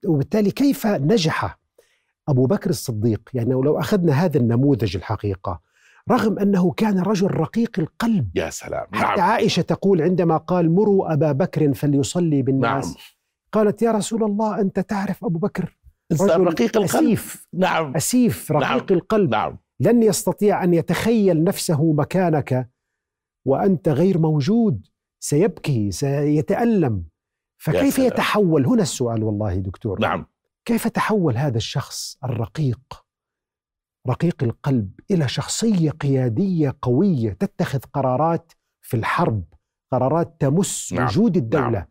وبالتالي 0.07 0.51
كيف 0.51 0.87
نجح 0.87 1.59
أبو 2.29 2.47
بكر 2.47 2.71
الصديق؟ 2.71 3.21
يعني 3.35 3.51
لو 3.51 3.79
أخذنا 3.79 4.13
هذا 4.13 4.39
النموذج 4.39 4.97
الحقيقة 4.97 5.61
رغم 6.11 6.39
أنه 6.39 6.71
كان 6.71 6.99
رجل 7.01 7.31
رقيق 7.31 7.71
القلب. 7.79 8.29
يا 8.35 8.51
سلام. 8.51 8.87
حتى 8.93 9.21
نعم. 9.21 9.31
عائشة 9.31 9.61
تقول 9.61 10.03
عندما 10.03 10.37
قال 10.37 10.71
مروا 10.75 11.13
أبا 11.13 11.33
بكر 11.33 11.75
فليصلي 11.75 12.43
بالناس 12.43 12.87
نعم. 12.87 12.95
قالت 13.53 13.83
يا 13.83 13.93
رسول 13.93 14.25
الله 14.25 14.61
أنت 14.61 14.81
تعرف 14.81 15.25
أبو 15.25 15.39
بكر؟ 15.39 15.77
إنسان 16.13 16.29
رجل 16.31 16.45
رقيق 16.45 16.77
القلب. 16.77 17.03
أسيف. 17.03 17.47
نعم. 17.55 17.97
أسيف 17.97 18.53
رقيق 18.53 18.93
نعم. 18.93 18.99
القلب. 18.99 19.31
نعم. 19.31 19.59
لن 19.81 20.03
يستطيع 20.03 20.65
أن 20.65 20.75
يتخيل 20.75 21.45
نفسه 21.45 21.93
مكانك 21.93 22.71
وأنت 23.47 23.89
غير 23.89 24.19
موجود. 24.19 24.87
سيبكي 25.23 25.91
سيتألم. 25.91 27.05
فكيف. 27.63 27.99
يتحول؟ 27.99 28.67
هنا 28.67 28.83
السؤال 28.83 29.25
والله 29.25 29.55
دكتور. 29.55 30.01
نعم. 30.01 30.27
كيف 30.65 30.89
تحول 30.89 31.37
هذا 31.37 31.57
الشخص 31.57 32.19
الرقيق 32.25 32.81
رقيق 34.09 34.45
القلب 34.45 35.01
إلى 35.11 35.29
شخصية 35.29 35.91
قيادية 35.91 36.77
قوية 36.83 37.33
تتخذ 37.33 37.79
قرارات 37.93 38.53
في 38.81 38.97
الحرب 38.97 39.45
قرارات 39.93 40.37
تمس 40.41 40.93
نعم. 40.93 41.07
وجود 41.07 41.37
الدولة؟ 41.37 41.71
نعم. 41.71 41.87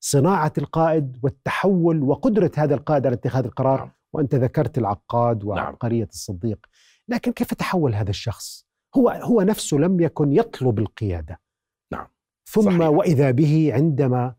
صناعة 0.00 0.52
القائد 0.58 1.18
والتحول 1.22 2.02
وقدرة 2.02 2.50
هذا 2.56 2.74
القائد 2.74 3.06
على 3.06 3.14
اتخاذ 3.14 3.44
القرار 3.44 3.78
نعم. 3.78 3.90
وأنت 4.12 4.34
ذكرت 4.34 4.78
العقاد 4.78 5.44
وعبقرية 5.44 6.08
الصديق 6.12 6.66
لكن 7.08 7.32
كيف 7.32 7.54
تحول 7.54 7.94
هذا 7.94 8.10
الشخص 8.10 8.66
هو 8.96 9.08
هو 9.08 9.42
نفسه 9.42 9.76
لم 9.76 10.00
يكن 10.00 10.32
يطلب 10.32 10.78
القيادة 10.78 11.40
نعم. 11.92 12.06
ثم 12.44 12.62
صحيح. 12.62 12.88
وإذا 12.88 13.30
به 13.30 13.70
عندما 13.74 14.34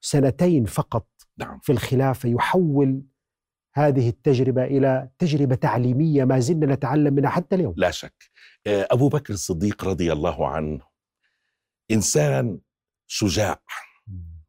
سنتين 0.00 0.64
فقط 0.64 1.08
نعم 1.38 1.58
في 1.58 1.72
الخلافة 1.72 2.28
يحول 2.28 3.02
هذه 3.74 4.08
التجربة 4.08 4.64
إلى 4.64 5.08
تجربة 5.18 5.54
تعليمية 5.54 6.24
ما 6.24 6.38
زلنا 6.38 6.74
نتعلم 6.74 7.14
منها 7.14 7.30
حتى 7.30 7.56
اليوم. 7.56 7.74
لا 7.76 7.90
شك 7.90 8.30
آه، 8.66 8.88
أبو 8.90 9.08
بكر 9.08 9.32
الصديق 9.32 9.84
رضي 9.84 10.12
الله 10.12 10.48
عنه 10.48 10.80
إنسان 11.90 12.58
شجاع 13.06 13.62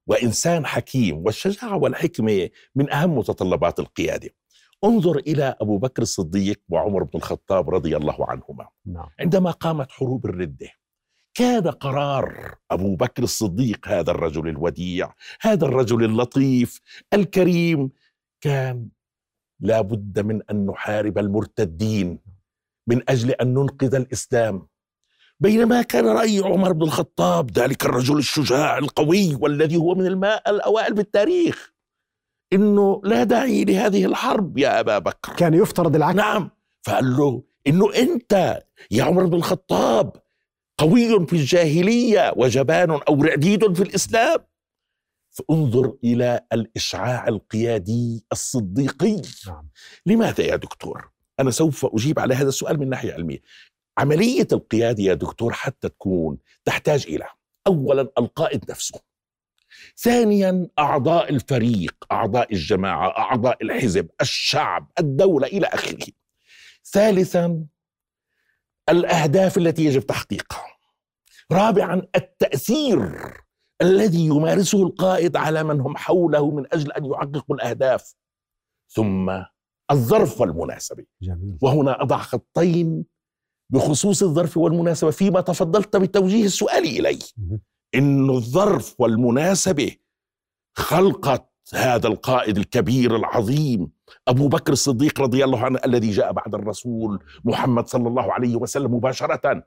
وإنسان 0.07 0.65
حكيم 0.65 1.17
والشجاعة 1.25 1.77
والحكمة 1.77 2.49
من 2.75 2.91
أهم 2.91 3.17
متطلبات 3.17 3.79
القيادة. 3.79 4.29
انظر 4.83 5.17
إلى 5.17 5.55
أبو 5.61 5.77
بكر 5.77 6.01
الصديق 6.01 6.61
وعمر 6.69 7.03
بن 7.03 7.11
الخطاب 7.15 7.69
رضي 7.69 7.97
الله 7.97 8.29
عنهما. 8.29 8.67
نعم. 8.85 9.09
عندما 9.19 9.51
قامت 9.51 9.91
حروب 9.91 10.25
الردة 10.25 10.69
كان 11.33 11.67
قرار 11.67 12.55
أبو 12.71 12.95
بكر 12.95 13.23
الصديق 13.23 13.87
هذا 13.87 14.11
الرجل 14.11 14.47
الوديع 14.47 15.13
هذا 15.41 15.65
الرجل 15.65 16.03
اللطيف 16.03 16.81
الكريم 17.13 17.91
كان 18.41 18.89
لا 19.59 19.81
بد 19.81 20.19
من 20.19 20.41
أن 20.51 20.65
نحارب 20.65 21.17
المرتدين 21.17 22.19
من 22.87 23.09
أجل 23.09 23.31
أن 23.31 23.53
ننقذ 23.53 23.95
الإسلام. 23.95 24.67
بينما 25.39 25.81
كان 25.81 26.05
رأي 26.05 26.39
عمر 26.39 26.71
بن 26.71 26.81
الخطاب 26.81 27.51
ذلك 27.51 27.85
الرجل 27.85 28.17
الشجاع 28.17 28.77
القوي 28.77 29.35
والذي 29.35 29.75
هو 29.75 29.95
من 29.95 30.07
الماء 30.07 30.49
الأوائل 30.49 30.93
بالتاريخ. 30.93 31.73
إنه 32.53 33.01
لا 33.03 33.23
داعي 33.23 33.63
لهذه 33.63 34.05
الحرب 34.05 34.57
يا 34.57 34.79
أبا 34.79 34.99
بكر. 34.99 35.35
كان 35.35 35.53
يفترض 35.53 35.95
العكس. 35.95 36.15
نعم. 36.15 36.49
فقال 36.85 37.17
له 37.17 37.43
إنه 37.67 37.93
أنت 37.95 38.63
يا 38.91 39.03
عمر 39.03 39.25
بن 39.25 39.35
الخطاب 39.35 40.15
قوي 40.77 41.27
في 41.27 41.33
الجاهلية 41.33 42.33
وجبان 42.37 42.91
أو 42.91 43.23
رعديد 43.23 43.73
في 43.73 43.83
الإسلام. 43.83 44.39
فانظر 45.31 45.93
إلى 46.03 46.41
الإشعاع 46.53 47.27
القيادي 47.27 48.25
الصديقي. 48.31 49.21
نعم. 49.47 49.69
لماذا 50.05 50.43
يا 50.43 50.55
دكتور؟ 50.55 51.09
أنا 51.39 51.51
سوف 51.51 51.85
أجيب 51.85 52.19
على 52.19 52.35
هذا 52.35 52.49
السؤال 52.49 52.79
من 52.79 52.89
ناحية 52.89 53.13
علمية. 53.13 53.39
عملية 53.97 54.47
القيادة 54.51 55.03
يا 55.03 55.13
دكتور 55.13 55.53
حتى 55.53 55.89
تكون 55.89 56.37
تحتاج 56.65 57.05
إلى 57.07 57.27
اولا 57.67 58.01
القائد 58.17 58.71
نفسه 58.71 58.99
ثانيا 59.97 60.67
أعضاء 60.79 61.29
الفريق 61.29 61.95
أعضاء 62.11 62.53
الجماعة 62.53 63.07
أعضاء 63.17 63.63
الحزب 63.63 64.09
الشعب 64.21 64.91
الدولة 64.99 65.47
إلى 65.47 65.67
آخره. 65.67 66.07
ثالثا 66.85 67.65
الأهداف 68.89 69.57
التي 69.57 69.85
يجب 69.85 70.01
تحقيقها. 70.01 70.65
رابعا 71.51 72.01
التأثير 72.15 73.17
الذي 73.81 74.25
يمارسه 74.25 74.83
القائد 74.83 75.35
على 75.35 75.63
من 75.63 75.81
هم 75.81 75.97
حوله 75.97 76.51
من 76.51 76.65
أجل 76.73 76.91
أن 76.91 77.05
يحققوا 77.05 77.55
الأهداف. 77.55 78.15
ثم 78.89 79.31
الظرف 79.91 80.41
والمناسبه 80.41 81.05
جميل. 81.21 81.57
وهنا 81.61 82.01
أضع 82.01 82.17
خطين 82.17 83.05
بخصوص 83.69 84.23
الظرف 84.23 84.57
والمناسبة 84.57 85.11
فيما 85.11 85.41
تفضلت 85.41 85.95
بتوجيه 85.95 86.45
السؤال 86.45 86.83
إلي. 86.83 87.19
مهم. 87.37 87.61
إن 87.95 88.29
الظرف 88.29 88.95
والمناسبة 88.99 89.91
خلقت 90.73 91.49
هذا 91.73 92.07
القائد 92.07 92.57
الكبير 92.57 93.15
العظيم 93.15 93.91
أبو 94.27 94.47
بكر 94.47 94.73
الصديق 94.73 95.21
رضي 95.21 95.43
الله 95.43 95.59
عنه 95.59 95.79
الذي 95.85 96.11
جاء 96.11 96.31
بعد 96.31 96.55
الرسول 96.55 97.23
محمد 97.43 97.87
صلى 97.87 98.07
الله 98.07 98.33
عليه 98.33 98.55
وسلم 98.55 98.93
مباشرة 98.93 99.63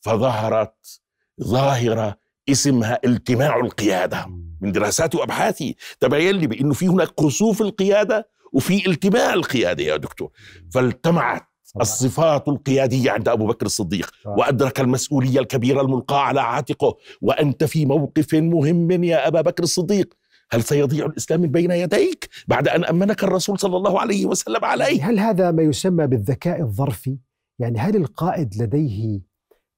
فظهرت 0.00 1.00
ظاهرة 1.42 2.18
اسمها 2.48 2.98
التماع 3.04 3.56
القيادة. 3.56 4.26
من 4.60 4.72
دراساتي 4.72 5.16
وابحاثي 5.16 5.76
تبين 6.00 6.36
لي 6.36 6.46
بأنه 6.46 6.74
في 6.74 6.88
هناك 6.88 7.08
كسوف 7.08 7.62
القيادة 7.62 8.28
وفي 8.52 8.86
التماع 8.90 9.34
القيادة 9.34 9.84
يا 9.84 9.96
دكتور. 9.96 10.30
فالتمعت 10.74 11.48
الصفات 11.80 12.48
القيادية 12.48 13.10
عند 13.10 13.28
أبو 13.28 13.46
بكر 13.46 13.66
الصديق 13.66 14.10
صحيح. 14.24 14.38
وأدرك 14.38 14.80
المسؤولية 14.80 15.40
الكبيرة 15.40 15.80
الملقاه 15.80 16.20
على 16.20 16.40
عاتقه 16.40 16.96
وأنت 17.22 17.64
في 17.64 17.86
موقف 17.86 18.34
مهم 18.34 19.04
يا 19.04 19.28
أبا 19.28 19.40
بكر 19.40 19.62
الصديق 19.62 20.14
هل 20.50 20.62
سيضيع 20.62 21.06
الإسلام 21.06 21.40
من 21.40 21.50
بين 21.50 21.70
يديك 21.70 22.28
بعد 22.48 22.68
أن 22.68 22.84
أمنك 22.84 23.24
الرسول 23.24 23.58
صلى 23.58 23.76
الله 23.76 24.00
عليه 24.00 24.26
وسلم 24.26 24.64
عليه 24.64 25.10
هل 25.10 25.18
هذا 25.18 25.50
ما 25.50 25.62
يسمى 25.62 26.06
بالذكاء 26.06 26.60
الظرفي؟ 26.60 27.18
يعني 27.58 27.78
هل 27.78 27.96
القائد 27.96 28.62
لديه 28.62 29.20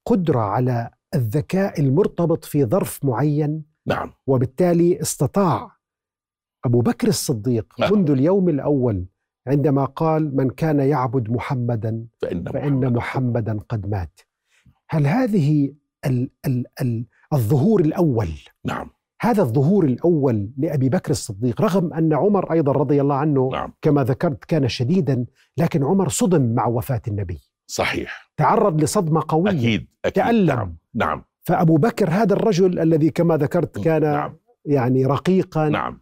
قدرة 0.05 0.39
على 0.39 0.89
الذكاء 1.15 1.79
المرتبط 1.79 2.45
في 2.45 2.65
ظرف 2.65 3.05
معين 3.05 3.63
نعم 3.85 4.13
وبالتالي 4.27 5.01
استطاع 5.01 5.71
أبو 6.65 6.81
بكر 6.81 7.07
الصديق. 7.07 7.73
منذ 7.91 8.11
اليوم 8.11 8.49
الأول 8.49 9.05
عندما 9.49 9.85
قال 9.85 10.35
من 10.35 10.49
كان 10.49 10.79
يعبد 10.79 11.29
محمدا 11.31 12.05
فإن 12.21 12.43
فإن 12.43 12.93
محمدا 12.93 13.59
قد 13.69 13.89
مات. 13.89 14.19
هل 14.89 15.07
هذه 15.07 15.73
ال 16.05 16.29
ال 16.45 16.65
ال 16.81 17.05
الظهور 17.33 17.81
الأول؟ 17.81 18.29
نعم. 18.65 18.89
هذا 19.21 19.41
الظهور 19.41 19.85
الأول 19.85 20.49
لأبي 20.57 20.89
بكر 20.89 21.11
الصديق 21.11 21.61
رغم 21.61 21.93
أن 21.93 22.13
عمر 22.13 22.51
أيضا 22.51 22.71
رضي 22.71 23.01
الله 23.01 23.15
عنه 23.15 23.49
نعم. 23.51 23.73
كما 23.81 24.03
ذكرت 24.03 24.45
كان 24.45 24.67
شديدا 24.67 25.25
لكن 25.57 25.83
عمر 25.83 26.09
صدم 26.09 26.55
مع 26.55 26.67
وفاة 26.67 27.01
النبي. 27.07 27.39
صحيح. 27.67 28.31
تعرض 28.37 28.81
لصدمة 28.83 29.23
قوية. 29.27 29.51
أكيد 29.51 29.87
أكيد. 30.05 30.23
تألم. 30.23 30.47
نعم. 30.47 30.75
نعم. 30.95 31.23
فأبو 31.41 31.77
بكر 31.77 32.09
هذا 32.09 32.33
الرجل 32.33 32.79
الذي 32.79 33.09
كما 33.09 33.37
ذكرت 33.37 33.79
كان 33.83 34.01
نعم. 34.01 34.37
يعني 34.65 35.05
رقيقا 35.05 35.69
نعم. 35.69 36.01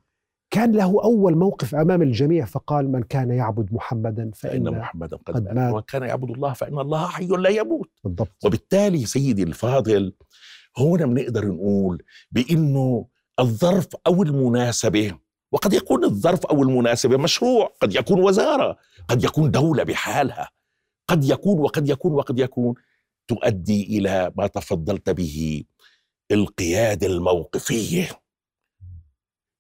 كان 0.58 0.72
له 0.72 1.04
أول 1.04 1.36
موقف 1.36 1.76
أمام 1.76 2.02
الجميع 2.02 2.46
فقال 2.46 2.92
من 2.92 3.04
كان 3.04 3.32
يعبد 3.32 3.74
محمدا 3.74 4.32
فإن 4.36 4.64
فإن 4.64 4.80
محمدا 4.80 5.18
قد, 5.18 5.34
قد 5.36 5.54
مات. 5.54 5.74
ومن 5.74 5.82
كان 5.82 6.04
يعبد 6.04 6.30
الله 6.30 6.54
فإن 6.54 6.80
الله 6.80 7.08
حي 7.08 7.28
لا 7.28 7.50
يموت. 7.50 7.90
بالضبط. 8.04 8.46
وبالتالي 8.46 9.06
سيدي 9.06 9.44
الفاضل 9.44 10.14
هنا 10.78 11.06
بنقدر 11.06 11.48
نقول 11.48 12.04
بإنه 12.32 13.08
الظرف 13.40 13.88
أو 14.08 14.24
المناسبة 14.24 15.14
وقد 15.52 15.74
يكون 15.74 16.04
الظرف 16.04 16.46
أو 16.46 16.64
المناسبة 16.64 17.18
مشروع 17.18 17.74
قد 17.82 17.96
يكون 17.96 18.20
وزارة 18.20 18.78
قد 19.08 19.24
يكون 19.24 19.52
دولة 19.52 19.84
بحالها 19.84 20.50
قد 21.08 21.24
يكون 21.24 21.60
وقد 21.60 21.90
يكون 21.90 22.14
وقد 22.14 22.40
يكون 22.40 22.74
تؤدي 23.28 23.98
إلى 23.98 24.32
ما 24.38 24.48
تفضلت 24.48 25.10
به 25.10 25.64
القيادة 26.32 27.08
الموقفية. 27.08 28.10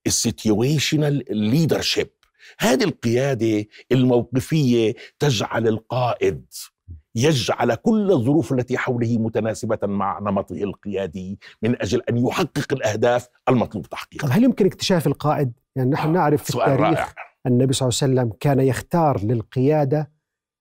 ال 0.07 0.17
situational 0.17 1.23
leadership 1.29 2.09
هذه 2.59 2.83
القيادة 2.83 3.65
الموقفية 3.91 4.95
تجعل 5.19 5.67
القائد 5.67 6.45
يجعل 7.15 7.75
كل 7.75 8.11
الظروف 8.11 8.53
التي 8.53 8.77
حوله 8.77 9.17
متناسبة 9.17 9.79
مع 9.83 10.19
نمطه 10.19 10.55
القيادي 10.55 11.39
من 11.61 11.81
أجل 11.81 12.01
أن 12.09 12.17
يحقق 12.17 12.73
الأهداف 12.73 13.27
المطلوب 13.49 13.83
طب 13.83 13.89
تحقيقها 13.89 14.29
هل 14.29 14.43
يمكن 14.43 14.65
اكتشاف 14.65 15.07
القائد؟ 15.07 15.51
يعني 15.75 15.89
نحن 15.89 16.11
نعرف 16.13 16.43
في 16.43 16.51
سؤال 16.51 16.71
التاريخ 16.71 16.99
رائع. 16.99 17.13
النبي 17.47 17.73
صلى 17.73 17.89
الله 17.89 17.99
عليه 18.01 18.13
وسلم 18.13 18.37
كان 18.39 18.59
يختار 18.59 19.23
للقيادة 19.23 20.11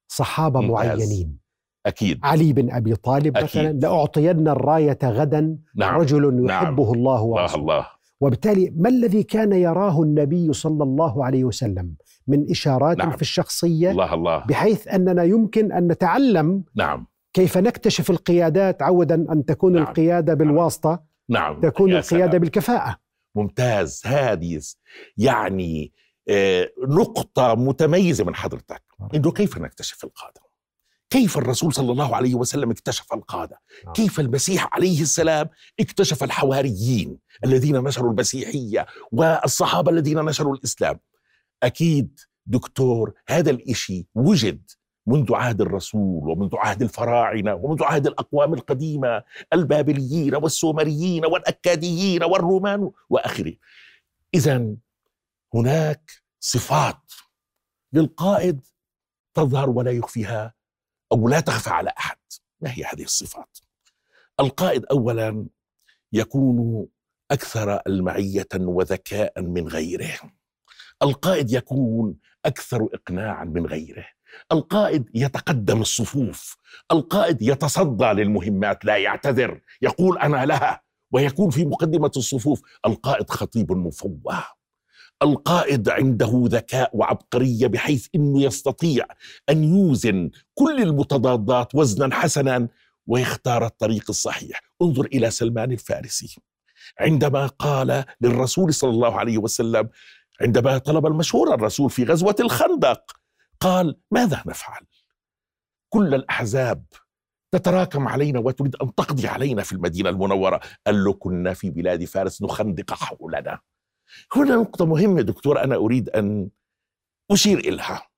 صحابة 0.08 0.60
ممتاز. 0.60 0.98
معينين. 0.98 1.38
أكيد. 1.86 2.20
علي 2.22 2.52
بن 2.52 2.72
أبي 2.72 2.96
طالب 2.96 3.36
أكيد. 3.36 3.44
مثلا 3.44 3.72
لأعطين 3.72 4.48
الراية 4.48 4.98
غدا. 5.04 5.58
نعم. 5.76 6.00
رجل 6.00 6.34
نعم. 6.34 6.64
يحبه 6.64 6.92
الله 6.92 6.94
الله 6.94 7.22
ورسوله. 7.22 7.62
الله. 7.62 7.95
وبالتالي 8.20 8.72
ما 8.76 8.88
الذي 8.88 9.22
كان 9.22 9.52
يراه 9.52 10.02
النبي 10.02 10.52
صلى 10.52 10.82
الله 10.84 11.24
عليه 11.24 11.44
وسلم 11.44 11.94
من 12.26 12.50
إشارات 12.50 12.98
نعم. 12.98 13.10
في 13.10 13.22
الشخصية 13.22 13.90
الله 13.90 14.14
الله 14.14 14.44
بحيث 14.44 14.88
أننا 14.88 15.22
يمكن 15.22 15.72
أن 15.72 15.88
نتعلم 15.88 16.64
نعم 16.74 17.06
كيف 17.32 17.58
نكتشف 17.58 18.10
القيادات 18.10 18.82
عودا 18.82 19.26
أن 19.32 19.44
تكون 19.44 19.72
نعم. 19.72 19.82
القيادة 19.82 20.34
بالواسطة 20.34 21.04
نعم 21.28 21.60
تكون 21.60 21.90
يا 21.90 21.98
القيادة 21.98 22.30
سلام. 22.30 22.40
بالكفاءة 22.40 22.96
ممتاز 23.34 24.02
هذه 24.06 24.60
يعني 25.16 25.92
آه، 26.28 26.70
نقطة 26.88 27.54
متميزة 27.54 28.24
من 28.24 28.34
حضرتك 28.34 28.82
إنه 29.14 29.32
كيف 29.32 29.58
نكتشف 29.58 30.04
القادة؟ 30.04 30.45
كيف 31.10 31.38
الرسول 31.38 31.74
صلى 31.74 31.92
الله 31.92 32.16
عليه 32.16 32.34
وسلم 32.34 32.70
اكتشف 32.70 33.12
القادة؟ 33.12 33.60
نعم. 33.84 33.92
كيف 33.94 34.20
المسيح 34.20 34.68
عليه 34.72 35.02
السلام 35.02 35.48
اكتشف 35.80 36.24
الحواريين 36.24 37.18
الذين 37.44 37.76
نشروا 37.76 38.10
المسيحية 38.10 38.86
والصحابة 39.12 39.90
الذين 39.90 40.18
نشروا 40.18 40.54
الإسلام 40.54 40.98
أكيد 41.62 42.20
دكتور 42.46 43.12
هذا 43.28 43.50
الإشي 43.50 44.06
وجد 44.14 44.70
منذ 45.06 45.34
عهد 45.34 45.60
الرسول 45.60 46.28
ومنذ 46.28 46.50
عهد 46.54 46.82
الفراعنة 46.82 47.54
ومنذ 47.54 47.82
عهد 47.82 48.06
الأقوام 48.06 48.54
القديمة 48.54 49.22
البابليين 49.52 50.34
والسومريين 50.34 51.26
والأكاديين 51.26 52.24
والرومان 52.24 52.90
وآخره 53.10 53.52
إذا 54.34 54.74
هناك 55.54 56.10
صفات 56.40 57.12
للقائد 57.92 58.60
تظهر 59.34 59.70
ولا 59.70 59.90
يخفيها 59.90 60.55
أو 61.12 61.28
لا 61.28 61.40
تخفى 61.40 61.70
على 61.70 61.92
أحد. 61.98 62.16
ما 62.60 62.70
هي 62.70 62.84
هذه 62.84 63.02
الصفات؟ 63.02 63.58
القائد 64.40 64.84
أولا 64.84 65.46
يكون 66.12 66.86
أكثر 67.30 67.80
المعية 67.86 68.48
وذكاء 68.54 69.42
من 69.42 69.68
غيره. 69.68 70.18
القائد 71.02 71.50
يكون 71.52 72.16
أكثر 72.44 72.88
إقناعا 72.94 73.44
من 73.44 73.66
غيره. 73.66 74.06
القائد 74.52 75.10
يتقدم 75.14 75.80
الصفوف. 75.80 76.56
القائد 76.92 77.42
يتصدى 77.42 78.04
للمهمات 78.04 78.84
لا 78.84 78.96
يعتذر 78.96 79.60
يقول 79.82 80.18
أنا 80.18 80.46
لها 80.46 80.82
ويكون 81.12 81.50
في 81.50 81.64
مقدمة 81.64 82.10
الصفوف. 82.16 82.62
القائد 82.86 83.30
خطيب 83.30 83.72
مفوه. 83.72 84.44
القائد 85.22 85.88
عنده 85.88 86.42
ذكاء 86.44 86.96
وعبقرية 86.96 87.66
بحيث 87.66 88.06
إنه 88.14 88.42
يستطيع 88.42 89.06
أن 89.50 89.64
يوزن 89.64 90.30
كل 90.54 90.82
المتضادات 90.82 91.74
وزنا 91.74 92.14
حسنا 92.14 92.68
ويختار 93.06 93.66
الطريق 93.66 94.04
الصحيح. 94.08 94.60
انظر 94.82 95.04
إلى 95.04 95.30
سلمان 95.30 95.72
الفارسي. 95.72 96.36
عندما 97.00 97.46
قال 97.46 98.04
للرسول 98.20 98.74
صلى 98.74 98.90
الله 98.90 99.18
عليه 99.18 99.38
وسلم 99.38 99.88
عندما 100.40 100.78
طلب 100.78 101.06
المشورة 101.06 101.54
الرسول 101.54 101.90
في 101.90 102.04
غزوة 102.04 102.36
الخندق 102.40 103.16
قال 103.60 103.96
ماذا 104.10 104.42
نفعل؟ 104.46 104.80
كل 105.88 106.14
الأحزاب 106.14 106.84
تتراكم 107.52 108.08
علينا 108.08 108.38
وتريد 108.38 108.76
أن 108.76 108.94
تقضي 108.94 109.28
علينا 109.28 109.62
في 109.62 109.72
المدينة 109.72 110.10
المنورة. 110.10 110.60
قال 110.86 111.04
له 111.04 111.12
كنا 111.12 111.54
في 111.54 111.70
بلاد 111.70 112.04
فارس 112.04 112.42
نخندق 112.42 112.94
حولنا. 112.94 113.60
هنا 114.36 114.56
نقطة 114.56 114.86
مهمة 114.86 115.22
دكتور 115.22 115.64
أنا 115.64 115.76
أريد 115.76 116.08
أن 116.08 116.48
أشير 117.30 117.58
إليها 117.58 118.08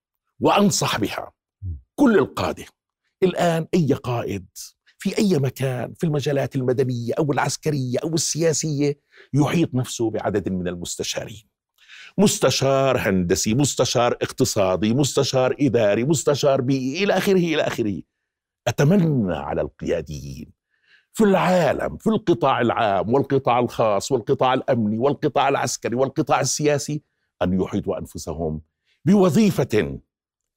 وأنصح 0.40 1.00
بها. 1.00 1.33
كل 1.95 2.18
القادة 2.18 2.64
الآن 3.23 3.66
أي 3.75 3.92
قائد 3.92 4.47
في 4.99 5.18
أي 5.18 5.38
مكان 5.38 5.95
في 5.95 6.04
المجالات 6.04 6.57
المدنية 6.57 7.12
أو 7.18 7.33
العسكرية 7.33 7.99
أو 8.02 8.14
السياسية 8.14 9.00
يحيط 9.35 9.75
نفسه 9.75 10.11
بعدد 10.11 10.49
من 10.49 10.68
المستشارين. 10.68 11.49
مستشار 12.18 12.99
هندسي 12.99 13.54
مستشار 13.54 14.12
اقتصادي 14.12 14.95
مستشار 14.95 15.57
إداري 15.61 16.05
مستشار 16.05 16.61
بيئي 16.61 17.05
إلى 17.05 17.12
آخره 17.16 17.33
إلى 17.33 17.62
آخره. 17.62 18.03
أتمنى 18.68 19.37
على 19.37 19.61
القياديين 19.61 20.58
في 21.12 21.25
العالم 21.25 21.97
في 21.97 22.07
القطاع 22.11 22.61
العام 22.61 23.14
والقطاع 23.14 23.59
الخاص 23.59 24.12
والقطاع 24.12 24.55
الأمني 24.55 24.99
والقطاع 24.99 25.49
العسكري 25.49 25.97
والقطاع 25.97 26.40
السياسي 26.40 27.03
أن 27.42 27.61
يحيطوا 27.61 27.99
أنفسهم 27.99 28.61
بوظيفة 29.05 29.99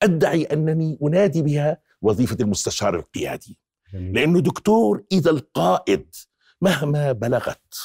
أدعي 0.04 0.44
أنني 0.44 0.98
أنادي 1.04 1.42
بها 1.42 1.78
وظيفة 2.02 2.38
المستشار 2.42 2.96
القيادي. 2.96 3.60
لأنه 3.94 4.40
دكتور 4.40 5.04
إذا 5.12 5.32
القائد 5.32 6.16
مهما 6.62 7.12
بلغت 7.12 7.76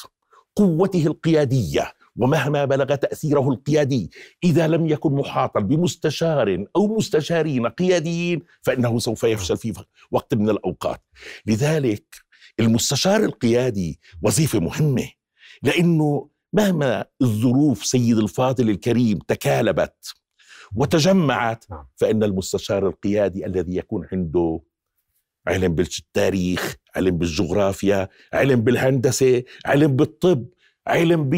قوته 0.57 1.07
القيادية 1.07 1.93
ومهما 2.17 2.65
بلغ 2.65 2.95
تأثيره 2.95 3.49
القيادي 3.51 4.11
إذا 4.45 4.69
لم 4.69 4.87
يكن 4.87 5.13
محاطا 5.13 5.61
بمستشار 5.61 6.65
أو 6.77 6.97
مستشارين 6.97 7.67
قياديين 7.67 8.43
فإنه 8.63 8.99
سوف 8.99 9.25
يفشل 9.25 9.57
في 9.57 9.73
وقت 10.11 10.35
من 10.35 10.51
الأوقات. 10.51 11.03
لذلك 11.47 12.26
المستشار 12.61 13.25
القيادي 13.25 14.01
وظيفة 14.23 14.61
مهمة 14.61 15.09
لأنه 15.63 16.29
مهما 16.53 17.05
الظروف 17.23 17.85
سيد 17.87 18.19
الفاضل 18.19 18.71
الكريم 18.71 19.19
تكالبت 19.19 20.15
وتجمعت 20.75 21.65
نعم. 21.71 21.87
فإن 21.97 22.23
المستشار 22.23 22.87
القيادي 22.89 23.47
الذي 23.47 23.77
يكون 23.77 24.09
عنده 24.13 24.61
علم 25.47 25.75
بالتاريخ 25.75 26.77
علم 26.97 27.19
بالجغرافيا 27.19 28.09
علم 28.33 28.61
بالهندسة 28.61 29.43
علم 29.67 29.97
بالطب 29.97 30.47
علم 30.87 31.31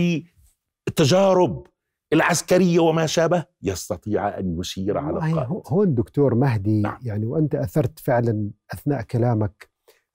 بالتجارب 0.87 1.67
العسكرية 2.13 2.79
وما 2.81 3.07
شابه 3.07 3.45
يستطيع 3.63 4.39
أن 4.39 4.57
يشير 4.61 4.99
على 4.99 5.17
القائد 5.17 5.37
هو- 5.49 5.63
هون 5.67 5.95
دكتور 5.95 6.35
مهدي 6.35 6.81
نعم. 6.83 6.99
يعني 7.03 7.27
وأنت 7.27 7.55
أثرت 7.55 7.99
فعلا 7.99 8.51
أثناء 8.73 9.03
كلامك 9.03 9.68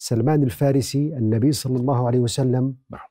سلمان 0.03 0.43
الفارسي 0.43 1.17
النبي 1.17 1.51
صلى 1.51 1.77
الله 1.77 2.07
عليه 2.07 2.19
وسلم 2.19 2.75
نعم. 2.89 3.07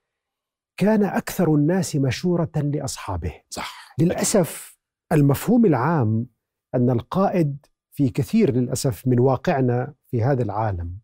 كان 0.76 1.04
أكثر 1.04 1.54
الناس 1.54 1.96
مشورة 1.96 2.50
لأصحابه 2.56 3.34
صح 3.50 3.94
للأسف 3.98 4.78
المفهوم 5.12 5.66
العام 5.66 6.26
أن 6.74 6.90
القائد 6.90 7.66
في 7.90 8.08
كثير 8.08 8.54
للأسف 8.54 9.06
من 9.06 9.20
واقعنا 9.20 9.94
في 10.06 10.22
هذا 10.22 10.42
العالم 10.42 10.98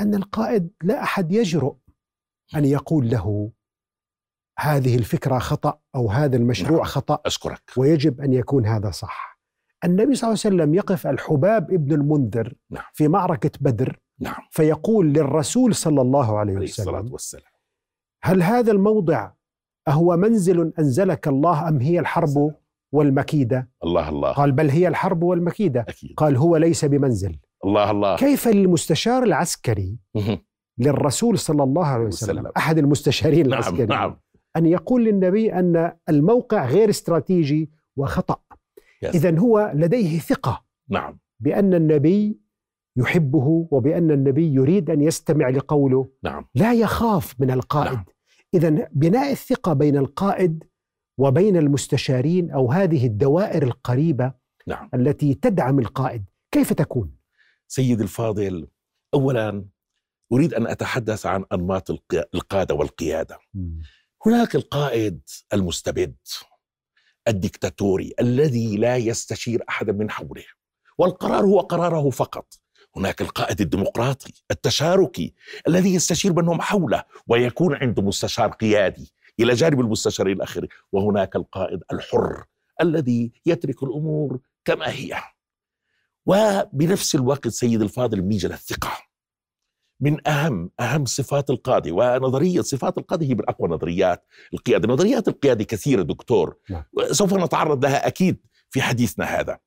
أن 0.00 0.14
القائد 0.14 0.70
لا 0.82 1.02
أحد 1.02 1.32
يجرؤ 1.32 1.76
أن 2.56 2.64
يقول 2.64 3.10
له 3.10 3.52
هذه 4.58 4.96
الفكرة 4.96 5.38
خطأ 5.38 5.80
أو 5.94 6.10
هذا 6.10 6.36
المشروع 6.36 6.76
نعم. 6.76 6.84
خطأ 6.84 7.20
أشكرك 7.26 7.62
ويجب 7.76 8.20
أن 8.20 8.32
يكون 8.32 8.66
هذا 8.66 8.90
صح. 8.90 9.40
النبي 9.84 10.14
صلى 10.14 10.28
الله 10.28 10.40
عليه 10.44 10.56
وسلم 10.56 10.74
يقف 10.74 11.06
الحباب 11.06 11.72
ابن 11.72 11.92
المنذر 11.92 12.54
نعم. 12.70 12.84
في 12.92 13.08
معركة 13.08 13.50
بدر 13.60 13.98
نعم. 14.22 14.42
فيقول 14.50 15.12
للرسول 15.12 15.74
صلى 15.74 16.00
الله 16.00 16.38
عليه 16.38 16.52
عليه 16.54 16.64
وسلم 16.64 17.12
والسلام. 17.12 17.52
هل 18.22 18.42
هذا 18.42 18.72
الموضع 18.72 19.30
أهو 19.88 20.16
منزل 20.16 20.72
أنزلك 20.78 21.28
الله 21.28 21.68
أم 21.68 21.80
هي 21.80 21.98
الحرب 21.98 22.54
والمكيدة؟ 22.92 23.70
الله 23.84 24.08
الله. 24.08 24.32
قال 24.32 24.52
بل 24.52 24.70
هي 24.70 24.88
الحرب 24.88 25.22
والمكيدة. 25.22 25.80
أكيد. 25.80 26.14
قال 26.16 26.36
هو 26.36 26.56
ليس 26.56 26.84
بمنزل. 26.84 27.38
الله 27.64 27.90
الله. 27.90 28.16
كيف 28.16 28.48
للمستشار 28.48 29.22
العسكري. 29.22 29.98
للرسول 30.78 31.38
صلى 31.38 31.62
الله 31.62 31.86
عليه 31.86 32.04
وسلم 32.04 32.38
وسلم. 32.38 32.52
أحد 32.56 32.78
المستشارين 32.78 33.48
نعم 33.48 33.52
العسكريين 33.52 33.88
نعم. 33.88 34.20
أن 34.56 34.66
يقول 34.66 35.04
للنبي 35.04 35.52
أن 35.52 35.92
الموقع 36.08 36.66
غير 36.66 36.90
استراتيجي 36.90 37.70
وخطأ. 37.96 38.36
إذا 39.14 39.38
هو 39.38 39.72
لديه 39.74 40.18
ثقة 40.18 40.64
نعم. 40.88 41.18
بأن 41.40 41.74
النبي 41.74 42.41
يحبه 42.96 43.68
وبأن 43.70 44.10
النبي 44.10 44.54
يريد 44.54 44.90
أن 44.90 45.02
يستمع 45.02 45.48
لقوله 45.48 46.08
نعم. 46.22 46.48
لا 46.54 46.72
يخاف 46.74 47.40
من 47.40 47.50
القائد. 47.50 47.92
نعم. 47.94 48.04
إذا 48.54 48.88
بناء 48.92 49.32
الثقة 49.32 49.72
بين 49.72 49.96
القائد 49.96 50.64
وبين 51.18 51.56
المستشارين 51.56 52.50
أو 52.50 52.72
هذه 52.72 53.06
الدوائر 53.06 53.62
القريبة 53.62 54.32
نعم. 54.66 54.90
التي 54.94 55.34
تدعم 55.34 55.78
القائد 55.78 56.24
كيف 56.50 56.72
تكون؟ 56.72 57.16
سيد 57.68 58.00
الفاضل 58.00 58.68
اولا 59.14 59.64
أريد 60.32 60.54
أن 60.54 60.66
أتحدث 60.66 61.26
عن 61.26 61.44
أنماط 61.52 61.90
الق- 61.90 62.28
القادة 62.34 62.74
والقيادة. 62.74 63.38
هناك 64.26 64.54
القائد 64.54 65.20
المستبد 65.52 66.16
الدكتاتوري 67.28 68.12
الذي 68.20 68.76
لا 68.76 68.96
يستشير 68.96 69.62
احدا 69.68 69.92
من 69.92 70.10
حوله 70.10 70.44
والقرار 70.98 71.44
هو 71.44 71.60
قراره 71.60 72.10
فقط. 72.10 72.46
هناك 72.96 73.20
القائد 73.20 73.60
الديمقراطي 73.60 74.32
التشاركي 74.50 75.34
الذي 75.68 75.94
يستشير 75.94 76.32
من 76.32 76.48
هم 76.48 76.60
حوله 76.60 77.04
ويكون 77.26 77.74
عنده 77.74 78.02
مستشار 78.02 78.48
قيادي 78.48 79.12
إلى 79.40 79.54
جانب 79.54 79.80
المستشارين 79.80 80.36
الاخرين 80.36 80.68
وهناك 80.92 81.36
القائد 81.36 81.80
الحر 81.92 82.44
الذي 82.80 83.32
يترك 83.46 83.82
الأمور 83.82 84.40
كما 84.64 84.90
هي. 84.90 85.14
وبنفس 86.26 87.14
الوقت 87.14 87.48
سيد 87.48 87.82
الفاضل 87.82 88.20
بنيجي 88.20 88.48
للثقه 88.48 88.90
من 90.00 90.28
أهم 90.28 90.70
أهم 90.80 91.04
صفات 91.04 91.50
القاده 91.50 91.92
ونظرية 91.92 92.60
صفات 92.60 92.98
القاده 92.98 93.26
هي 93.26 93.34
من 93.34 93.48
أقوى 93.48 93.68
نظريات 93.68 94.26
القيادة، 94.54 94.88
نظريات 94.88 95.28
القيادة 95.28 95.64
كثيرة 95.64 96.02
دكتور. 96.02 96.56
نعم. 96.70 96.84
سوف 97.10 97.34
نتعرض 97.34 97.84
لها 97.84 98.06
أكيد 98.06 98.46
في 98.70 98.82
حديثنا 98.82 99.24
هذا. 99.24 99.58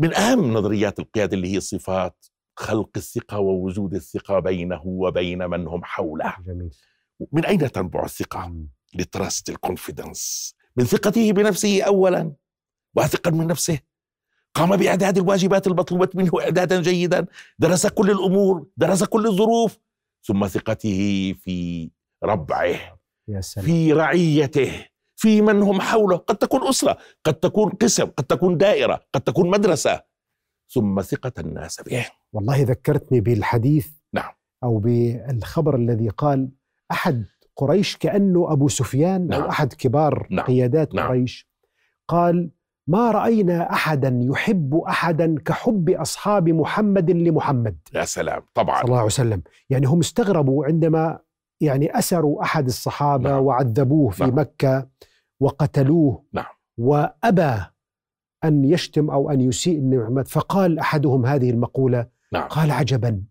من 0.00 0.14
أهم 0.14 0.52
نظريات 0.52 0.98
القيادة 0.98 1.36
اللي 1.36 1.54
هي 1.54 1.60
صفات 1.60 2.26
خلق 2.56 2.90
الثقة 2.96 3.38
ووجود 3.38 3.94
الثقة 3.94 4.38
بينه 4.38 4.82
وبين 4.84 5.38
من 5.50 5.66
هم 5.66 5.84
حوله. 5.84 6.34
جميل. 6.46 6.70
من 7.32 7.44
أين 7.44 7.72
تنبع 7.72 8.04
الثقة؟ 8.04 8.48
مم. 8.48 8.68
ال 8.94 9.03
trust 9.03 9.48
ال 9.48 9.58
confidence 9.58 10.54
من 10.76 10.84
ثقته 10.84 11.32
بنفسه 11.32 11.82
اولا 11.82 12.32
واثقا 12.96 13.30
من 13.30 13.46
نفسه. 13.46 13.78
قام 14.54 14.76
بإعداد 14.76 15.18
الواجبات 15.18 15.66
المطلوبة 15.66 16.08
منه 16.14 16.30
اعدادا 16.40 16.82
جيدا. 16.82 17.26
درس 17.58 17.86
كل 17.86 18.10
الأمور 18.10 18.66
درس 18.76 19.04
كل 19.04 19.26
الظروف. 19.26 19.78
ثم 20.22 20.46
ثقته 20.46 21.32
في 21.38 21.90
ربعه 22.24 22.98
يا 23.28 23.40
سلام. 23.40 23.66
في 23.66 23.92
رعيته. 23.92 24.89
في 25.20 25.42
من 25.42 25.62
هم 25.62 25.80
حوله 25.80 26.16
قد 26.16 26.36
تكون 26.36 26.68
أسرة 26.68 26.96
قد 27.24 27.34
تكون 27.34 27.70
قسم 27.70 28.04
قد 28.04 28.24
تكون 28.24 28.56
دائرة 28.56 29.00
قد 29.12 29.20
تكون 29.20 29.50
مدرسة 29.50 30.02
ثم 30.68 31.00
ثقة 31.00 31.32
الناس 31.38 31.80
به 31.80 32.06
والله 32.32 32.62
ذكرتني 32.62 33.20
بالحديث 33.20 33.88
نعم. 34.12 34.32
أو 34.64 34.78
بالخبر 34.78 35.76
الذي 35.76 36.08
قال 36.08 36.50
أحد 36.90 37.24
قريش 37.56 37.96
كأنه 37.96 38.52
أبو 38.52 38.68
سفيان 38.68 39.26
نعم. 39.26 39.42
أو 39.42 39.48
أحد 39.48 39.72
كبار 39.72 40.26
نعم. 40.30 40.46
قيادات 40.46 40.94
نعم. 40.94 41.08
قريش 41.08 41.48
قال 42.08 42.50
ما 42.86 43.10
رأينا 43.10 43.72
أحدا 43.72 44.18
يحب 44.22 44.74
أحدا 44.74 45.34
كحب 45.44 45.90
أصحاب 45.90 46.48
محمد 46.48 47.10
لمحمد 47.10 47.78
يا 47.94 48.04
سلام 48.04 48.40
صلى 48.40 48.48
طبعا 48.54 48.82
الله 48.82 48.96
عليه 48.96 49.06
وسلم 49.06 49.42
يعني 49.70 49.86
هم 49.86 49.98
استغربوا 49.98 50.66
عندما 50.66 51.18
يعني 51.60 51.98
أسروا 51.98 52.42
أحد 52.42 52.66
الصحابة 52.66 53.30
نعم. 53.30 53.42
وعذبوه 53.42 54.10
في 54.10 54.24
نعم. 54.24 54.38
مكة 54.38 54.88
وقتلوه 55.40 56.24
نعم. 56.32 56.44
وأبى 56.78 57.64
أن 58.44 58.64
يشتم 58.64 59.10
أو 59.10 59.30
أن 59.30 59.40
يسيء 59.40 59.80
لمحمد 59.80 60.28
فقال 60.28 60.78
أحدهم 60.78 61.26
هذه 61.26 61.50
المقولة 61.50 62.06
نعم 62.32 62.48
قال 62.48 62.70
عجبا 62.70 63.22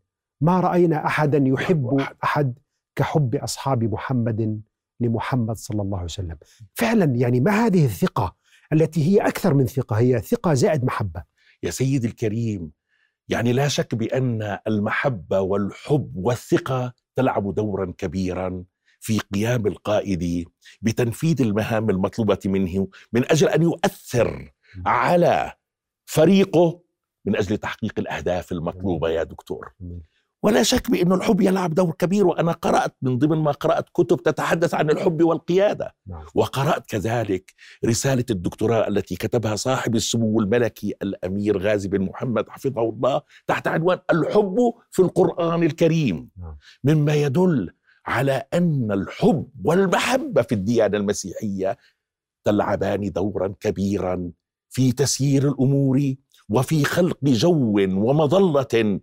ما 0.41 0.59
رأينا 0.59 1.05
احدا 1.05 1.43
يحب 1.47 1.99
أحد. 1.99 2.15
أحد 2.23 2.59
كحب 2.95 3.35
أصحاب 3.35 3.83
محمد 3.83 4.61
لمحمد 4.99 5.55
صلى 5.55 5.81
الله 5.81 5.97
عليه 5.97 6.05
وسلم 6.05 6.37
فعلا 6.73 7.05
يعني 7.05 7.39
ما 7.39 7.51
هذه 7.51 7.85
الثقة 7.85 8.35
التي 8.73 9.03
هي 9.03 9.27
أكثر 9.27 9.53
من 9.53 9.65
ثقة 9.65 9.99
هي 9.99 10.19
ثقة 10.21 10.53
زائد 10.53 10.83
محبة 10.85 11.23
يا 11.63 11.71
سيدي 11.71 12.07
الكريم 12.07 12.71
يعني 13.29 13.53
لا 13.53 13.67
شك 13.67 13.95
بأن 13.95 14.57
المحبة 14.67 15.39
والحب 15.39 16.11
والثقة 16.15 16.93
تلعب 17.15 17.55
دورا 17.55 17.93
كبيرا 17.97 18.63
في 18.99 19.19
قيام 19.33 19.67
القائد 19.67 20.45
بتنفيذ 20.81 21.41
المهام 21.41 21.89
المطلوبة 21.89 22.39
منه 22.45 22.87
من 23.13 23.31
أجل 23.31 23.47
أن 23.47 23.61
يؤثر 23.61 24.51
على 24.85 25.53
فريقه 26.05 26.81
من 27.25 27.35
أجل 27.35 27.57
تحقيق 27.57 27.93
الأهداف 27.99 28.51
المطلوبة 28.51 29.09
يا 29.09 29.23
دكتور. 29.23 29.73
ولا 30.43 30.63
شك 30.63 30.91
بأن 30.91 31.11
الحب 31.13 31.41
يلعب 31.41 31.73
دور 31.73 31.91
كبير 31.91 32.27
وأنا 32.27 32.51
قرأت 32.51 32.95
من 33.01 33.17
ضمن 33.17 33.37
ما 33.37 33.51
قرأت 33.51 33.89
كتب 33.93 34.23
تتحدث 34.23 34.73
عن 34.73 34.89
الحب 34.89 35.23
والقيادة. 35.23 35.95
نعم. 36.07 36.25
وقرأت 36.35 36.85
كذلك 36.85 37.53
رسالة 37.85 38.25
الدكتوراه 38.29 38.87
التي 38.87 39.15
كتبها 39.15 39.55
صاحب 39.55 39.95
السمو 39.95 40.39
الملكي 40.39 40.93
الأمير 41.01 41.57
غازي 41.57 41.89
بن 41.89 42.01
محمد 42.01 42.49
حفظه 42.49 42.81
الله 42.81 43.21
تحت 43.47 43.67
عنوان 43.67 43.99
الحب 44.11 44.57
في 44.91 45.01
القرآن 45.01 45.63
الكريم 45.63 46.29
نعم. 46.37 46.57
مما 46.83 47.13
يدل 47.13 47.71
على 48.05 48.43
أن 48.53 48.91
الحب 48.91 49.49
والمحبة 49.63 50.41
في 50.41 50.55
الديانة 50.55 50.97
المسيحية 50.97 51.77
تلعبان 52.43 53.11
دورا 53.11 53.53
كبيرا 53.59 54.31
في 54.69 54.91
تسيير 54.91 55.47
الأمور 55.47 56.15
وفي 56.49 56.83
خلق 56.83 57.17
جو 57.23 57.79
ومظلة 57.79 58.99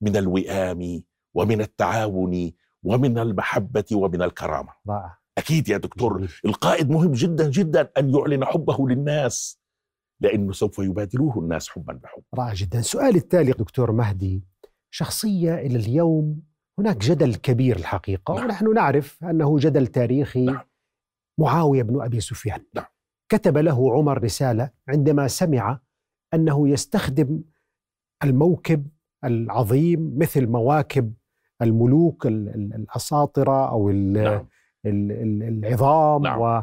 من 0.00 0.16
الوئام 0.16 1.02
ومن 1.34 1.60
التعاون 1.60 2.52
ومن 2.82 3.18
المحبة 3.18 3.84
ومن 3.92 4.22
الكرامة. 4.22 4.72
رائع. 4.88 5.18
أكيد 5.38 5.68
يا 5.68 5.76
دكتور. 5.76 6.28
القائد 6.44 6.90
مهم 6.90 7.12
جدا 7.12 7.50
جدا 7.50 7.90
أن 7.98 8.14
يعلن 8.14 8.44
حبه 8.44 8.88
للناس 8.88 9.58
لأنه 10.20 10.52
سوف 10.52 10.78
يبادلوه 10.78 11.38
الناس 11.38 11.68
حبا 11.68 11.92
بحب. 11.92 12.22
رائع 12.34 12.54
جدا. 12.54 12.80
سؤالي 12.80 13.18
التالي 13.18 13.52
دكتور 13.52 13.92
مهدي 13.92 14.42
شخصية 14.90 15.54
إلى 15.54 15.76
اليوم 15.78 16.42
هناك 16.78 16.96
جدل 16.96 17.34
كبير 17.34 17.76
الحقيقة 17.76 18.34
نعم. 18.34 18.44
ونحن 18.44 18.74
نعرف 18.74 19.24
أنه 19.24 19.58
جدل 19.58 19.86
تاريخي 19.86 20.44
نعم. 20.44 20.60
معاوية 21.38 21.82
بن 21.82 22.02
أبي 22.02 22.20
سفيان 22.20 22.64
نعم. 22.74 22.84
كتب 23.28 23.58
له 23.58 23.92
عمر 23.92 24.22
رسالة 24.22 24.70
عندما 24.88 25.28
سمع 25.28 25.80
أنه 26.34 26.68
يستخدم 26.68 27.42
الموكب 28.24 28.88
العظيم 29.24 30.18
مثل 30.18 30.46
مواكب 30.46 31.14
الملوك 31.62 32.26
ال- 32.26 32.48
ال- 32.48 32.74
الأساطرة 32.74 33.68
أو 33.70 33.90
ال- 33.90 34.12
نعم 34.12 34.46
ال- 34.86 35.12
ال- 35.12 35.42
العظام 35.42 36.22
نعم. 36.22 36.40
و 36.40 36.62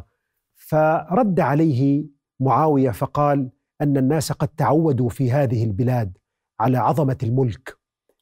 فرد 0.55 1.39
عليه 1.39 2.05
معاوية 2.39 2.91
فقال 2.91 3.49
أن 3.81 3.97
الناس 3.97 4.31
قد 4.31 4.47
تعودوا 4.47 5.09
في 5.09 5.31
هذه 5.31 5.63
البلاد 5.63 6.17
على 6.59 6.77
عظمة 6.77 7.17
الملك 7.23 7.77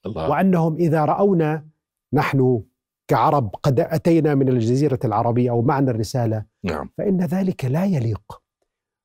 الله 0.06 0.30
وأنهم 0.30 0.75
إذا 0.75 1.06
رأونا 1.06 1.65
نحن 2.13 2.62
كعرب 3.08 3.56
قد 3.63 3.80
أتينا 3.80 4.36
من 4.36 4.50
الجزيرة 4.50 5.00
العربية 5.06 5.50
أو 5.50 5.62
معنا 5.62 5.91
الرسالة. 5.91 6.45
نعم. 6.63 6.89
فإن 6.97 7.21
ذلك 7.21 7.65
لا 7.65 7.86
يليق. 7.86 8.41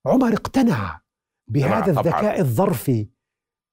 عمر 0.06 0.32
اقتنع 0.32 1.00
بهذا 1.48 1.92
طبعاً. 1.92 2.00
الذكاء 2.00 2.40
الظرفي 2.40 3.08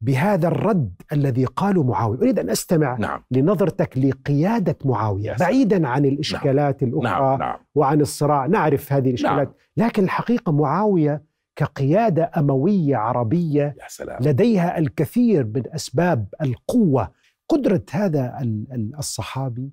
بهذا 0.01 0.47
الرد 0.47 1.01
الذي 1.11 1.45
قاله 1.45 1.83
معاوية. 1.83 2.17
أريد 2.17 2.39
أن 2.39 2.49
أستمع 2.49 2.97
نعم. 2.97 3.23
لنظرتك 3.31 3.97
لقيادة 3.97 4.77
معاوية 4.85 5.23
يا 5.31 5.37
سلام. 5.37 5.49
بعيدا 5.49 5.87
عن 5.87 6.05
الإشكالات 6.05 6.83
الأخرى 6.83 7.29
نعم 7.29 7.39
نعم. 7.39 7.57
وعن 7.75 8.01
الصراع. 8.01 8.45
نعرف 8.45 8.93
هذه 8.93 9.09
الإشكالات. 9.09 9.47
نعم. 9.47 9.87
لكن 9.87 10.03
الحقيقة 10.03 10.51
معاوية 10.51 11.23
كقيادة 11.55 12.31
أموية 12.37 12.95
عربية 12.95 13.75
يا 13.81 13.87
سلام. 13.87 14.23
لديها 14.23 14.77
الكثير 14.77 15.45
من 15.45 15.63
أسباب 15.75 16.27
القوة 16.41 17.22
قدرة 17.53 17.83
هذا 17.91 18.37
ال- 18.41 18.67
ال- 18.71 18.95
الصحابي 18.97 19.71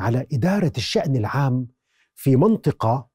على 0.00 0.26
إدارة 0.32 0.72
الشأن 0.76 1.16
العام 1.16 1.66
في 2.14 2.36
منطقة 2.36 3.08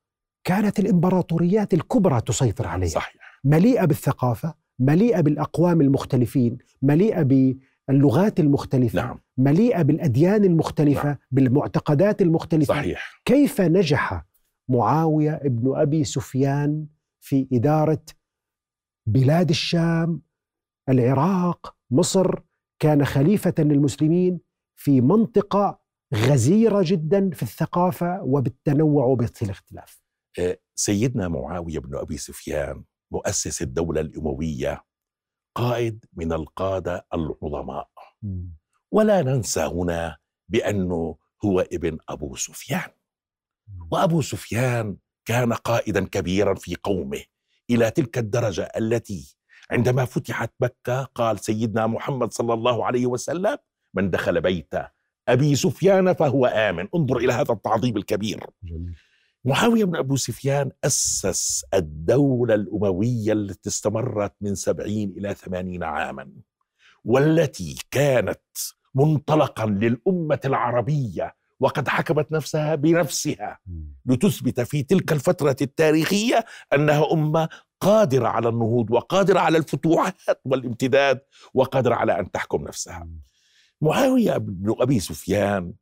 كانت 0.44 0.80
الإمبراطوريات 0.80 1.74
الكبرى 1.74 2.22
تسيطر 2.22 2.68
عليها. 2.68 2.90
صحيح. 2.90 3.22
مليئة 3.44 3.86
بالثقافة 3.86 4.54
مليئة 4.80 5.22
بالأقوام 5.22 5.82
المختلفين 5.82 6.58
مليئة 6.82 7.22
باللغات 7.24 8.40
المختلفة 8.40 9.02
نعم. 9.02 9.20
مليئة 9.38 9.82
بالأديان 9.82 10.44
المختلفة 10.44 11.06
نعم. 11.06 11.18
بالمعتقدات 11.32 12.22
المختلفة. 12.22 12.74
صحيح. 12.74 13.22
كيف 13.26 13.62
نجح 13.62 14.26
معاوية 14.70 15.36
ابن 15.36 15.76
أبي 15.76 16.04
سفيان 16.04 16.86
في 17.20 17.48
إدارة 17.54 18.02
بلاد 19.06 19.50
الشام 19.50 20.22
العراق 20.90 21.76
مصر 21.92 22.40
كان 22.80 23.06
خليفة 23.06 23.54
للمسلمين 23.60 24.40
في 24.76 25.02
منطقة 25.02 25.80
غزيرة 26.16 26.82
جدا 26.86 27.30
في 27.30 27.44
الثقافة 27.44 28.24
وبالتنوع 28.24 29.06
وبالاختلاف 29.06 30.02
آه، 30.40 30.58
سيدنا 30.76 31.28
معاوية 31.28 31.80
بن 31.80 31.96
أبي 31.98 32.18
سفيان 32.18 32.84
مؤسس 33.12 33.62
الدولة 33.62 34.02
الأموية 34.02 34.84
قائد 35.56 36.06
من 36.14 36.34
القادة 36.34 37.08
العظماء. 37.14 37.90
ولا 38.92 39.22
ننسى 39.22 39.62
هنا 39.62 40.18
بأنه 40.50 41.18
هو 41.46 41.60
ابن 41.60 41.98
أبو 42.10 42.36
سفيان. 42.36 42.90
وأبو 43.92 44.22
سفيان 44.22 44.98
كان 45.26 45.54
قائدا 45.54 46.06
كبيرا 46.06 46.56
في 46.56 46.76
قومه 46.76 47.24
إلى 47.70 47.92
تلك 47.92 48.18
الدرجة 48.18 48.72
التي 48.78 49.38
عندما 49.72 50.06
فتحت 50.06 50.52
مكة 50.60 51.04
قال 51.04 51.40
سيدنا 51.40 51.88
محمد 51.88 52.34
صلى 52.34 52.54
الله 52.54 52.86
عليه 52.86 53.06
وسلم 53.06 53.58
من 53.94 54.10
دخل 54.10 54.42
بيت 54.42 54.74
أبي 55.28 55.56
سفيان 55.56 56.14
فهو 56.14 56.46
آمن 56.46 56.88
انظر 56.96 57.18
إلى 57.18 57.34
هذا 57.34 57.54
التعظيم 57.54 57.98
الكبير 57.98 58.46
جميل. 58.64 58.96
معاوية 59.46 59.86
بن 59.86 59.96
أبو 59.96 60.16
سفيان 60.16 60.72
أسس 60.84 61.66
الدولة 61.74 62.56
الأموية 62.56 63.34
التي 63.34 63.70
استمرت 63.70 64.34
من 64.42 64.56
سبعين 64.56 65.14
إلى 65.18 65.34
ثمانين 65.34 65.84
عاما 65.84 66.32
والتي 67.04 67.76
كانت 67.92 68.42
منطلقا 68.96 69.66
للأمة 69.66 70.40
العربية 70.46 71.36
وقد 71.60 71.88
حكمت 71.88 72.32
نفسها 72.32 72.76
بنفسها 72.76 73.60
لتثبت 74.06 74.62
في 74.62 74.84
تلك 74.84 75.12
الفترة 75.12 75.56
التاريخية 75.62 76.46
أنها 76.74 77.14
أمة 77.14 77.50
قادرة 77.82 78.28
على 78.28 78.50
النهوض 78.50 78.92
وقادرة 78.92 79.40
على 79.40 79.58
الفتوحات 79.58 80.16
والامتداد 80.46 81.20
وقادرة 81.54 81.96
على 81.96 82.20
أن 82.20 82.32
تحكم 82.32 82.68
نفسها. 82.68 83.08
معاوية 83.82 84.38
بن 84.38 84.76
أبي 84.80 85.00
سفيان 85.00 85.74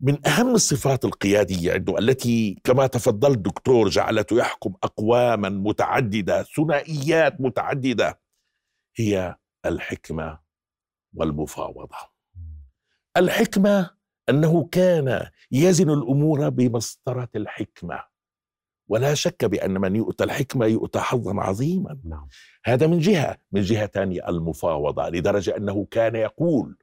من 0.00 0.26
أهم 0.26 0.54
الصفات 0.54 1.04
القيادية 1.04 1.72
عنده 1.72 1.98
التي 1.98 2.60
كما 2.64 2.86
تفضل 2.86 3.32
الدكتور 3.32 3.88
جعلته 3.88 4.36
يحكم 4.36 4.74
أقواما 4.82 5.48
متعددة 5.48 6.42
ثنائيات 6.42 7.40
متعددة 7.40 8.20
هي 8.96 9.36
الحكمة 9.66 10.38
والمفاوضة. 11.14 11.96
الحكمة 13.16 13.90
أنه 14.28 14.68
كان 14.72 15.26
يزن 15.52 15.90
الأمور 15.90 16.48
بمسطرة 16.48 17.28
الحكمة. 17.36 18.12
ولا 18.88 19.14
شك 19.14 19.44
بأن 19.44 19.80
من 19.80 19.96
يؤتى 19.96 20.24
الحكمة 20.24 20.66
يؤتى 20.66 20.98
حظا 20.98 21.40
عظيما. 21.40 21.98
نعم. 22.04 22.28
هذا 22.64 22.86
من 22.86 22.98
جهة 22.98 23.38
من 23.52 23.62
جهة 23.62 23.86
ثانية 23.86 24.28
المفاوضة 24.28 25.08
لدرجة 25.08 25.56
أنه 25.56 25.86
كان 25.90 26.16
يقول 26.16 26.76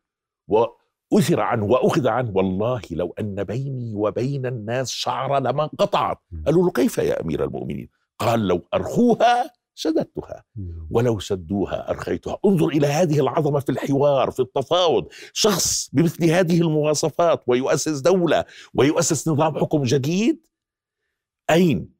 وأثر 0.47 1.39
عنه 1.39 1.65
وأخذ 1.65 2.07
عنه 2.07 2.31
والله 2.35 2.81
لو 2.91 3.13
أن 3.19 3.43
بيني 3.43 3.95
وبين 3.95 4.45
الناس 4.45 4.89
شعر 4.91 5.39
لما 5.39 5.63
انقطعت. 5.63 6.17
قالوا 6.45 6.63
له 6.63 6.71
كيف 6.71 6.97
يا 6.97 7.21
أمير 7.21 7.43
المؤمنين؟ 7.43 7.89
قال 8.19 8.47
لو 8.47 8.61
أرخوها 8.73 9.51
سددتها 9.81 10.43
ولو 10.91 11.19
سدوها 11.19 11.89
أرخيتها. 11.89 12.37
انظر 12.45 12.67
إلى 12.67 12.87
هذه 12.87 13.19
العظمة 13.19 13.59
في 13.59 13.71
الحوار 13.71 14.31
في 14.31 14.39
التفاوض. 14.39 15.07
شخص 15.33 15.89
بمثل 15.93 16.25
هذه 16.25 16.61
المواصفات 16.61 17.43
ويؤسس 17.47 17.99
دولة 17.99 18.45
ويؤسس 18.73 19.27
نظام 19.27 19.59
حكم 19.59 19.83
جديد؟ 19.83 20.47
أين 21.49 21.93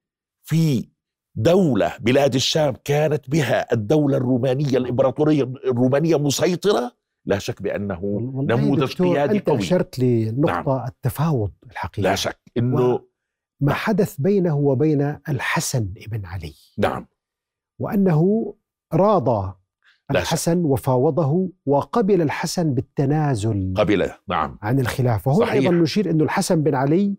في 0.43 0.89
دولة 1.35 1.97
بلاد 1.99 2.35
الشام 2.35 2.75
كانت 2.83 3.29
بها 3.29 3.73
الدولة 3.73 4.17
الرومانية 4.17 4.77
الإمبراطورية 4.77 5.43
الرومانية 5.43 6.19
مسيطرة؟ 6.19 6.91
لا 7.25 7.39
شك 7.39 7.61
بأنه 7.61 7.99
نموذج 8.49 8.93
قيادي 8.93 9.37
أنت 9.37 9.49
قوي. 9.49 9.59
أشرت 9.59 9.99
لنقطة 9.99 10.75
نعم. 10.77 10.87
التفاوض 10.87 11.51
الحقيقي. 11.71 12.09
لا 12.09 12.15
شك 12.15 12.39
أنه 12.57 13.05
ما 13.61 13.73
حدث 13.73 14.15
بينه 14.19 14.57
وبين 14.57 15.17
الحسن 15.29 15.83
بن 15.83 16.25
علي؟ 16.25 16.53
نعم. 16.77 17.07
وأنه 17.79 18.53
راضى. 18.93 19.53
الحسن 20.11 20.65
وفاوضه 20.65 21.49
وقبل 21.65 22.21
الحسن 22.21 22.73
بالتنازل 22.73 23.73
قبل 23.77 24.11
نعم. 24.27 24.57
عن 24.61 24.79
الخلافة 24.79 25.33
صحيح. 25.33 25.53
أيضا 25.53 25.71
نشير 25.71 26.09
أنه 26.09 26.23
الحسن 26.23 26.63
بن 26.63 26.75
علي 26.75 27.15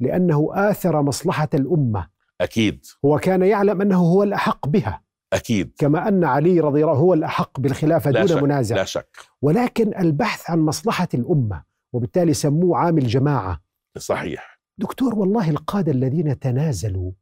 لأنه 0.00 0.48
آثر 0.52 1.02
مصلحة 1.02 1.48
الأمة. 1.54 2.08
أكيد. 2.40 2.86
هو 3.04 3.18
كان 3.18 3.42
يعلم 3.42 3.80
أنه 3.80 3.96
هو 3.98 4.22
الأحق 4.22 4.68
بها. 4.68 5.02
أكيد. 5.32 5.72
كما 5.78 6.08
أن 6.08 6.24
علي 6.24 6.60
رضي 6.60 6.80
الله 6.80 6.92
عنه 6.92 7.00
هو 7.00 7.14
الأحق 7.14 7.60
بالخلافة 7.60 8.10
لا 8.10 8.20
دون 8.20 8.36
شك 8.36 8.42
منازع. 8.42 8.76
لا 8.76 8.84
شك. 8.84 9.18
ولكن 9.42 9.98
البحث 9.98 10.50
عن 10.50 10.58
مصلحة 10.58 11.08
الأمة 11.14 11.64
وبالتالي 11.92 12.34
سموه 12.34 12.78
عامل 12.78 13.06
جماعة 13.06 13.62
صحيح. 13.98 14.60
دكتور 14.78 15.14
والله 15.14 15.50
القادة 15.50 15.92
الذين 15.92 16.38
تنازلوا 16.38 17.12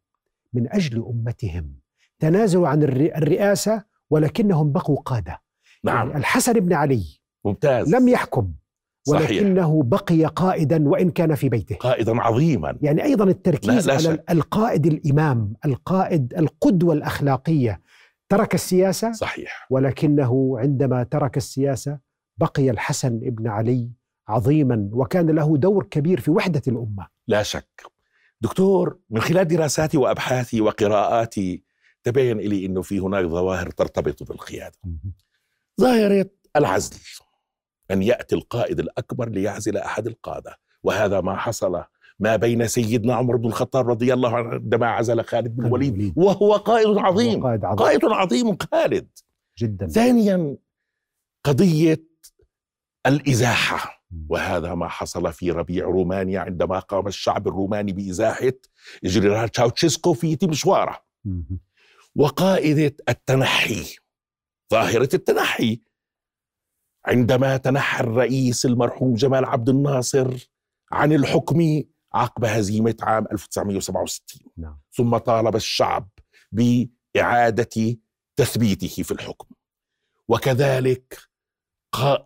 من 0.52 0.72
أجل 0.72 1.04
أمتهم 1.06 1.81
تنازلوا 2.26 2.68
عن 2.68 2.82
الر- 2.82 3.12
الرئاسة 3.16 3.84
ولكنهم 4.10 4.72
بقوا 4.72 4.96
قادة. 5.00 5.42
نعم. 5.84 6.06
يعني 6.08 6.18
الحسن 6.20 6.52
بن 6.52 6.72
علي 6.72 7.04
ممتاز. 7.44 7.94
لم 7.94 8.08
يحكم 8.08 8.52
صحيح. 9.08 9.30
ولكنه 9.30 9.82
بقي 9.82 10.24
قائدا 10.24 10.88
وإن 10.88 11.10
كان 11.10 11.34
في 11.34 11.48
بيته. 11.48 11.76
قائدا 11.76 12.20
عظيما. 12.22 12.78
يعني 12.82 13.02
أيضا 13.04 13.24
التركيز 13.24 13.88
لا- 13.90 13.98
لا 13.98 14.08
على. 14.08 14.22
القائد 14.30 14.86
الإمام 14.86 15.52
القائد 15.64 16.34
القدوة 16.34 16.94
الأخلاقية 16.94 17.80
ترك 18.28 18.54
السياسة. 18.54 19.12
صحيح. 19.12 19.66
ولكنه 19.70 20.58
عندما 20.58 21.02
ترك 21.02 21.36
السياسة 21.36 21.98
بقي 22.40 22.70
الحسن 22.70 23.18
بن 23.18 23.48
علي 23.48 23.90
عظيما 24.28 24.88
وكان 24.92 25.30
له 25.30 25.56
دور 25.56 25.84
كبير 25.84 26.20
في 26.20 26.30
وحدة 26.30 26.62
الأمة. 26.68 27.06
لا 27.28 27.42
شك. 27.42 27.82
دكتور 28.40 28.98
من 29.10 29.20
خلال 29.20 29.44
دراساتي 29.48 29.96
وأبحاثي 29.98 30.60
وقراءاتي 30.60 31.64
تبين 32.04 32.38
لي 32.38 32.66
إنه 32.66 32.82
في 32.82 32.98
هناك 32.98 33.24
ظواهر 33.24 33.70
ترتبط 33.70 34.22
بالقيادة. 34.22 34.78
ظاهرة 35.80 36.30
العزل 36.56 36.96
أن 37.90 38.02
يأتي 38.02 38.34
القائد 38.34 38.80
الأكبر 38.80 39.28
ليعزل 39.28 39.76
أحد 39.76 40.06
القادة 40.06 40.58
وهذا 40.82 41.20
ما 41.20 41.36
حصل 41.36 41.84
ما 42.18 42.36
بين 42.36 42.66
سيدنا 42.66 43.14
عمر 43.14 43.36
بن 43.36 43.46
الخطاب 43.46 43.88
رضي 43.88 44.12
الله 44.12 44.36
عنه 44.36 44.48
عندما 44.48 44.86
عزل 44.86 45.24
خالد 45.24 45.56
بن 45.56 45.66
الوليد. 45.66 46.12
وهو 46.16 46.52
قائد 46.56 46.98
عظيم. 46.98 47.42
قائد 47.42 47.64
عظيم. 47.64 47.76
قائد 47.76 48.04
عظيم 48.04 48.56
خالد. 48.72 49.08
جدا. 49.58 49.86
ثانيا 49.86 50.56
قضية 51.44 52.04
الإزاحة. 53.06 54.02
وهذا 54.28 54.74
ما 54.74 54.88
حصل 54.88 55.32
في 55.32 55.50
ربيع 55.50 55.84
رومانيا 55.84 56.40
عندما 56.40 56.78
قام 56.78 57.06
الشعب 57.06 57.48
الروماني 57.48 57.92
بإزاحة 57.92 58.52
جنرال 59.04 59.48
تشاوتشيسكو 59.48 60.12
في 60.12 60.36
تيمشوارة. 60.36 61.04
مهم. 61.24 61.58
وقائدة 62.16 62.96
التنحي 63.08 63.96
ظاهرة 64.72 65.08
التنحي. 65.14 65.80
عندما 67.06 67.56
تنحى 67.56 68.00
الرئيس 68.04 68.66
المرحوم 68.66 69.14
جمال 69.14 69.44
عبد 69.44 69.68
الناصر 69.68 70.48
عن 70.92 71.12
الحكم 71.12 71.82
عقب 72.14 72.44
هزيمة 72.44 72.96
عام 73.02 73.26
1967 73.32 74.52
نعم. 74.56 74.80
ثم 74.92 75.16
طالب 75.16 75.56
الشعب 75.56 76.08
بإعادة 76.52 77.96
تثبيته 78.36 79.02
في 79.02 79.10
الحكم. 79.10 79.54
وكذلك 80.28 81.18
قا- 81.96 82.22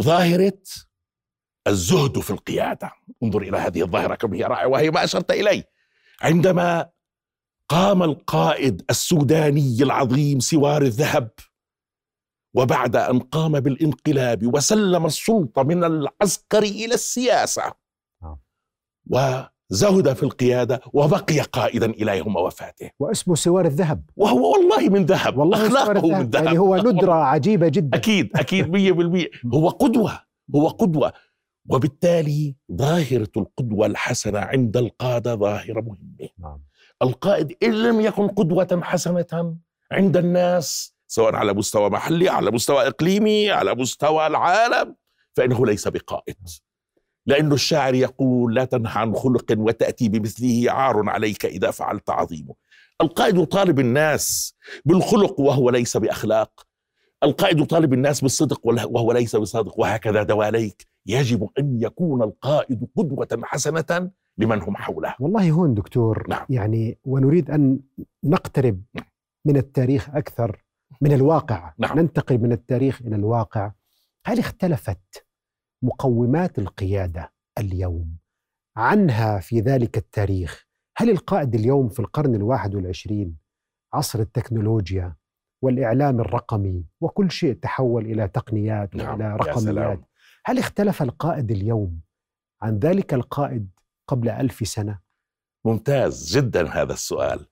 ظاهرة 0.00 0.62
الزهد 1.66 2.18
في 2.18 2.30
القيادة. 2.30 2.90
انظر 3.22 3.42
إلى 3.42 3.56
هذه 3.58 3.82
الظاهرة 3.82 4.14
كم 4.14 4.34
هي 4.34 4.42
رائعة 4.44 4.66
وهي 4.66 4.90
ما 4.90 5.04
أشرت 5.04 5.30
إليه. 5.30 5.70
عندما 6.20 6.90
قام 7.68 8.02
القائد 8.02 8.82
السوداني 8.90 9.82
العظيم 9.82 10.40
سوار 10.40 10.82
الذهب 10.82 11.30
وبعد 12.56 12.96
أن 12.96 13.18
قام 13.18 13.60
بالانقلاب 13.60 14.54
وسلم 14.54 15.06
السلطة 15.06 15.62
من 15.62 15.84
العسكر 15.84 16.62
إلى 16.62 16.94
السياسة 16.94 17.62
نعم. 18.22 18.36
وزهد 19.70 20.12
في 20.12 20.22
القيادة 20.22 20.80
وبقي 20.92 21.40
قائدا 21.40 21.86
إلى 21.90 22.18
يوم 22.18 22.36
وفاته 22.36 22.90
واسمه 22.98 23.34
سوار 23.34 23.64
الذهب. 23.66 24.10
وهو 24.16 24.52
والله 24.52 24.88
من 24.88 25.06
ذهب 25.06 25.38
والله 25.38 25.68
سوار 25.68 25.82
أخلاقه 25.82 26.08
من 26.08 26.30
ذهب. 26.30 26.44
يعني 26.44 26.58
هو 26.58 26.76
ندرة 26.76 27.12
عجيبة 27.34 27.68
جدا. 27.68 27.98
أكيد 27.98 28.30
أكيد 28.36 28.68
مية 28.68 28.92
بالمية. 28.92 29.30
هو 29.54 29.68
قدوة 29.68 30.20
هو 30.54 30.68
قدوة. 30.68 31.12
وبالتالي 31.68 32.56
ظاهرة 32.72 33.30
القدوة 33.36 33.86
الحسنة 33.86 34.38
عند 34.38 34.76
القادة 34.76 35.34
ظاهرة 35.34 35.80
مهمة. 35.80 36.28
نعم. 36.38 36.58
القائد 37.02 37.56
إن 37.62 37.72
لم 37.72 38.00
يكن 38.00 38.28
قدوة 38.28 38.80
حسنة 38.82 39.56
عند 39.92 40.16
الناس 40.16 40.94
سواء 41.06 41.34
على 41.34 41.52
مستوى 41.52 41.90
محلي 41.90 42.28
على 42.28 42.50
مستوى 42.50 42.86
إقليمي 42.86 43.50
على 43.50 43.74
مستوى 43.74 44.26
العالم 44.26 44.96
فإنه 45.36 45.66
ليس 45.66 45.88
بقائد. 45.88 46.36
لأن 47.26 47.52
الشاعر 47.52 47.94
يقول 47.94 48.54
لا 48.54 48.64
تنهى 48.64 48.92
عن 49.00 49.14
خلق 49.14 49.44
وتأتي 49.58 50.08
بمثله 50.08 50.72
عار 50.72 51.10
عليك 51.10 51.46
إذا 51.46 51.70
فعلت 51.70 52.10
عظيمه. 52.10 52.54
القائد 53.00 53.38
يطالب 53.38 53.80
الناس 53.80 54.54
بالخلق 54.84 55.40
وهو 55.40 55.70
ليس 55.70 55.96
بأخلاق. 55.96 56.66
القائد 57.22 57.60
يطالب 57.60 57.92
الناس 57.92 58.20
بالصدق 58.20 58.60
وهو 58.66 59.12
ليس 59.12 59.36
بصادق. 59.36 59.80
وهكذا 59.80 60.22
دواليك. 60.22 60.86
يجب 61.06 61.48
أن 61.58 61.78
يكون 61.82 62.22
القائد 62.22 62.88
قدوة 62.96 63.28
حسنة 63.42 64.10
لمن 64.38 64.62
هم 64.62 64.76
حوله 64.76 65.14
والله 65.20 65.50
هون 65.50 65.74
دكتور 65.74 66.28
نعم. 66.28 66.46
يعني 66.50 66.98
ونريد 67.04 67.50
أن 67.50 67.80
نقترب 68.24 68.82
من 69.44 69.56
التاريخ 69.56 70.10
أكثر 70.10 70.64
من 71.00 71.12
الواقع 71.12 71.74
نعم. 71.78 71.98
ننتقل 71.98 72.38
من 72.38 72.52
التاريخ 72.52 73.02
إلى 73.02 73.16
الواقع 73.16 73.72
هل 74.26 74.38
اختلفت 74.38 75.26
مقومات 75.82 76.58
القيادة 76.58 77.32
اليوم 77.58 78.16
عنها 78.76 79.38
في 79.40 79.60
ذلك 79.60 79.96
التاريخ 79.96 80.66
هل 80.96 81.10
القائد 81.10 81.54
اليوم 81.54 81.88
في 81.88 82.00
القرن 82.00 82.34
الواحد 82.34 82.74
والعشرين 82.74 83.36
عصر 83.92 84.20
التكنولوجيا 84.20 85.16
والإعلام 85.62 86.20
الرقمي 86.20 86.84
وكل 87.00 87.30
شيء 87.30 87.54
تحول 87.54 88.04
إلى 88.06 88.28
تقنيات 88.28 88.96
نعم، 88.96 89.12
وإلى 89.12 89.24
يا 89.24 89.36
رقميات. 89.36 90.00
هل 90.44 90.58
اختلف 90.58 91.02
القائد 91.02 91.50
اليوم 91.50 92.00
عن 92.62 92.78
ذلك 92.78 93.14
القائد 93.14 93.68
قبل 94.08 94.28
ألف 94.28 94.68
سنة. 94.68 95.00
ممتاز 95.64 96.36
جدا 96.36 96.68
هذا 96.70 96.92
السؤال. 96.92 97.46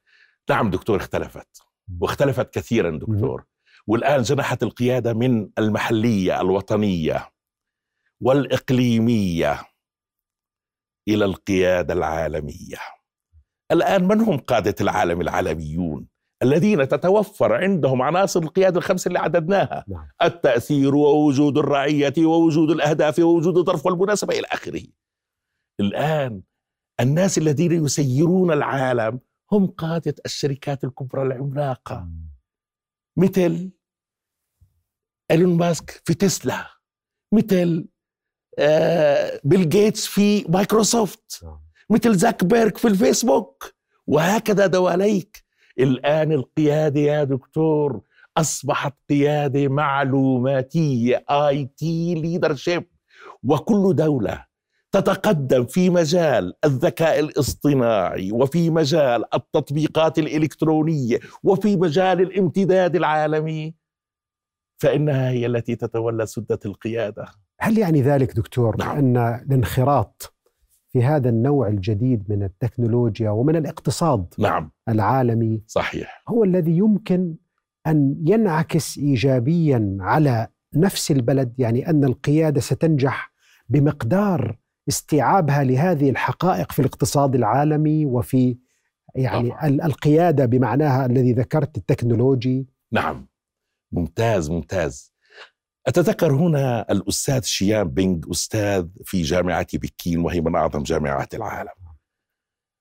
نعم 0.50 0.70
دكتور 0.70 0.96
اختلفت. 0.96 1.62
واختلفت 2.00 2.54
كثيرا 2.54 2.98
دكتور. 2.98 3.44
والآن 3.86 4.22
جنحت 4.22 4.62
القيادة 4.62 5.12
من 5.12 5.50
المحلية 5.58 6.40
الوطنية 6.40 7.30
والإقليمية 8.20 9.60
إلى 11.08 11.24
القيادة 11.24 11.94
العالمية. 11.94 12.76
الآن 13.72 14.08
من 14.08 14.20
هم 14.20 14.38
قادة 14.38 14.74
العالم 14.80 15.20
العالميون 15.20 16.08
الذين 16.42 16.88
تتوفر 16.88 17.52
عندهم 17.54 18.02
عناصر 18.02 18.40
القيادة 18.40 18.78
الخمسة 18.78 19.08
اللي 19.08 19.18
عددناها؟ 19.18 19.84
نعم. 19.88 20.08
التأثير 20.22 20.94
ووجود 20.94 21.58
الرعية 21.58 22.12
ووجود 22.18 22.70
الأهداف 22.70 23.18
ووجود 23.18 23.58
الظرف 23.58 23.86
والمناسبة 23.86 24.38
إلى 24.38 24.46
آخره. 24.52 24.82
الآن 25.80 26.42
الناس 27.00 27.38
الذين 27.38 27.84
يسيرون 27.84 28.52
العالم 28.52 29.20
هم 29.52 29.66
قادة 29.66 30.14
الشركات 30.26 30.84
الكبرى 30.84 31.22
العملاقة. 31.22 32.08
مثل 33.16 33.70
إيلون 35.30 35.56
ماسك 35.56 36.02
في 36.04 36.14
تسلا. 36.14 36.66
مثل 37.32 37.88
آه، 38.58 39.40
بيل 39.44 39.68
جيتس 39.68 40.06
في 40.06 40.44
مايكروسوفت. 40.48 41.40
نعم. 41.44 41.60
مثل 41.90 42.14
زوكربيرج 42.16 42.76
في 42.76 42.88
الفيسبوك. 42.88 43.74
وهكذا 44.06 44.66
دواليك. 44.66 45.44
الآن 45.78 46.32
القيادة 46.32 47.00
يا 47.00 47.24
دكتور 47.24 48.00
أصبحت 48.36 48.94
قيادة 49.10 49.68
معلوماتية 49.68 51.24
IT 51.30 52.14
leadership 52.14 52.84
وكل 53.42 53.96
دولة 53.96 54.46
تتقدم 54.94 55.64
في 55.64 55.90
مجال 55.90 56.54
الذكاء 56.64 57.20
الاصطناعي 57.20 58.32
وفي 58.32 58.70
مجال 58.70 59.24
التطبيقات 59.34 60.18
الإلكترونية 60.18 61.18
وفي 61.42 61.76
مجال 61.76 62.20
الامتداد 62.20 62.96
العالمي. 62.96 63.74
فإنها 64.82 65.30
هي 65.30 65.46
التي 65.46 65.76
تتولى 65.76 66.26
سدة 66.26 66.58
القيادة. 66.66 67.26
هل 67.60 67.78
يعني 67.78 68.02
ذلك 68.02 68.36
دكتور 68.36 68.76
نعم. 68.76 68.98
أن 68.98 69.16
الانخراط 69.16 70.34
في 70.92 71.02
هذا 71.02 71.28
النوع 71.28 71.68
الجديد 71.68 72.24
من 72.28 72.42
التكنولوجيا 72.42 73.30
ومن 73.30 73.56
الاقتصاد 73.56 74.34
نعم. 74.38 74.70
العالمي 74.88 75.62
صحيح. 75.66 76.22
هو 76.28 76.44
الذي 76.44 76.76
يمكن 76.76 77.34
أن 77.86 78.16
ينعكس 78.26 78.98
ايجابيا 78.98 79.96
على 80.00 80.48
نفس 80.74 81.10
البلد؟ 81.10 81.54
يعني 81.58 81.90
أن 81.90 82.04
القيادة 82.04 82.60
ستنجح 82.60 83.32
بمقدار 83.68 84.63
استيعابها 84.88 85.64
لهذه 85.64 86.10
الحقائق 86.10 86.72
في 86.72 86.78
الاقتصاد 86.78 87.34
العالمي 87.34 88.06
وفي 88.06 88.58
يعني 89.14 89.48
طبعاً. 89.50 89.66
ال- 89.66 89.82
القيادة 89.82 90.46
بمعناها 90.46 91.06
الذي 91.06 91.32
ذكرت 91.32 91.76
التكنولوجي. 91.76 92.66
نعم. 92.92 93.28
ممتاز 93.92 94.50
ممتاز. 94.50 95.14
أتذكر 95.86 96.32
هنا 96.32 96.86
الأستاذ 96.90 97.42
شيان 97.42 97.88
بينغ 97.88 98.30
أستاذ 98.30 98.86
في 99.04 99.22
جامعة 99.22 99.66
بكين 99.74 100.18
وهي 100.18 100.40
من 100.40 100.54
أعظم 100.56 100.82
جامعات 100.82 101.34
العالم. 101.34 101.70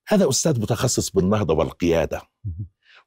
هذا 0.08 0.30
أستاذ 0.30 0.62
متخصص 0.62 1.12
بالنهضة 1.12 1.54
والقيادة. 1.54 2.22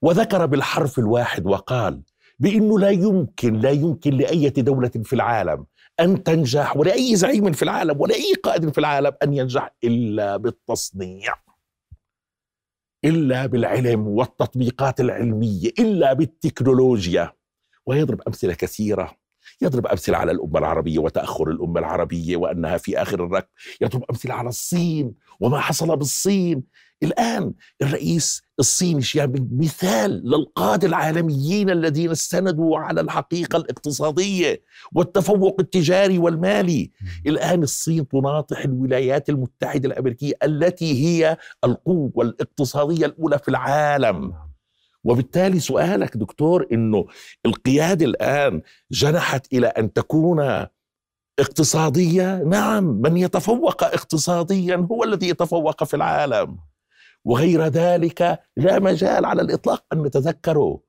وذكر 0.02 0.46
بالحرف 0.46 0.98
الواحد 0.98 1.46
وقال 1.46 2.02
بأنه 2.38 2.78
لا 2.78 2.90
يمكن 2.90 3.54
لا 3.54 3.70
يمكن 3.70 4.14
لأية 4.14 4.48
دولة 4.54 4.88
في 4.88 5.12
العالم 5.12 5.66
أن 6.00 6.22
تنجح 6.22 6.76
ولأي 6.76 7.16
زعيم 7.16 7.52
في 7.52 7.62
العالم 7.62 8.00
ولا 8.00 8.14
أي 8.14 8.34
قائد 8.34 8.70
في 8.70 8.78
العالم 8.78 9.12
أن 9.22 9.34
ينجح 9.34 9.74
إلا 9.84 10.36
بالتصنيع 10.36 11.34
إلا 13.04 13.46
بالعلم 13.46 14.06
والتطبيقات 14.06 15.00
العلمية 15.00 15.68
إلا 15.78 16.12
بالتكنولوجيا. 16.12 17.32
ويضرب 17.86 18.20
أمثلة 18.28 18.54
كثيرة. 18.54 19.16
يضرب 19.62 19.86
أمثلة 19.86 20.18
على 20.18 20.32
الأمة 20.32 20.58
العربية 20.58 20.98
وتأخر 20.98 21.50
الأمة 21.50 21.80
العربية 21.80 22.36
وأنها 22.36 22.76
في 22.76 23.02
آخر 23.02 23.24
الركب. 23.24 23.48
يضرب 23.80 24.04
أمثلة 24.10 24.34
على 24.34 24.48
الصين 24.48 25.14
وما 25.40 25.60
حصل 25.60 25.96
بالصين. 25.96 26.62
الآن 27.02 27.54
الرئيس 27.82 28.42
الصيني 28.58 29.02
بينغ 29.14 29.46
مثال 29.52 30.10
للقادة 30.10 30.88
العالميين 30.88 31.70
الذين 31.70 32.10
استندوا 32.10 32.78
على 32.78 33.00
الحقيقة 33.00 33.56
الاقتصادية 33.56 34.62
والتفوق 34.92 35.56
التجاري 35.60 36.18
والمالي. 36.18 36.90
الآن 37.26 37.62
الصين 37.62 38.08
تناطح 38.08 38.64
الولايات 38.64 39.28
المتحدة 39.28 39.88
الأمريكية 39.88 40.34
التي 40.42 41.04
هي 41.06 41.36
القوة 41.64 42.24
الاقتصادية 42.24 43.06
الأولى 43.06 43.38
في 43.38 43.48
العالم. 43.48 44.34
وبالتالي 45.04 45.60
سؤالك 45.60 46.16
دكتور 46.16 46.66
إنه 46.72 47.06
القيادة 47.46 48.04
الآن 48.06 48.62
جنحت 48.90 49.52
إلى 49.52 49.66
أن 49.66 49.92
تكون 49.92 50.66
اقتصادية؟ 51.38 52.42
نعم 52.42 52.84
من 52.84 53.16
يتفوق 53.16 53.84
اقتصاديا 53.84 54.86
هو 54.92 55.04
الذي 55.04 55.28
يتفوق 55.28 55.84
في 55.84 55.96
العالم. 55.96 56.58
وغير 57.26 57.62
ذلك 57.66 58.40
لا 58.56 58.78
مجال 58.78 59.24
على 59.24 59.42
الإطلاق 59.42 59.84
أن 59.92 60.02
نتذكره. 60.02 60.80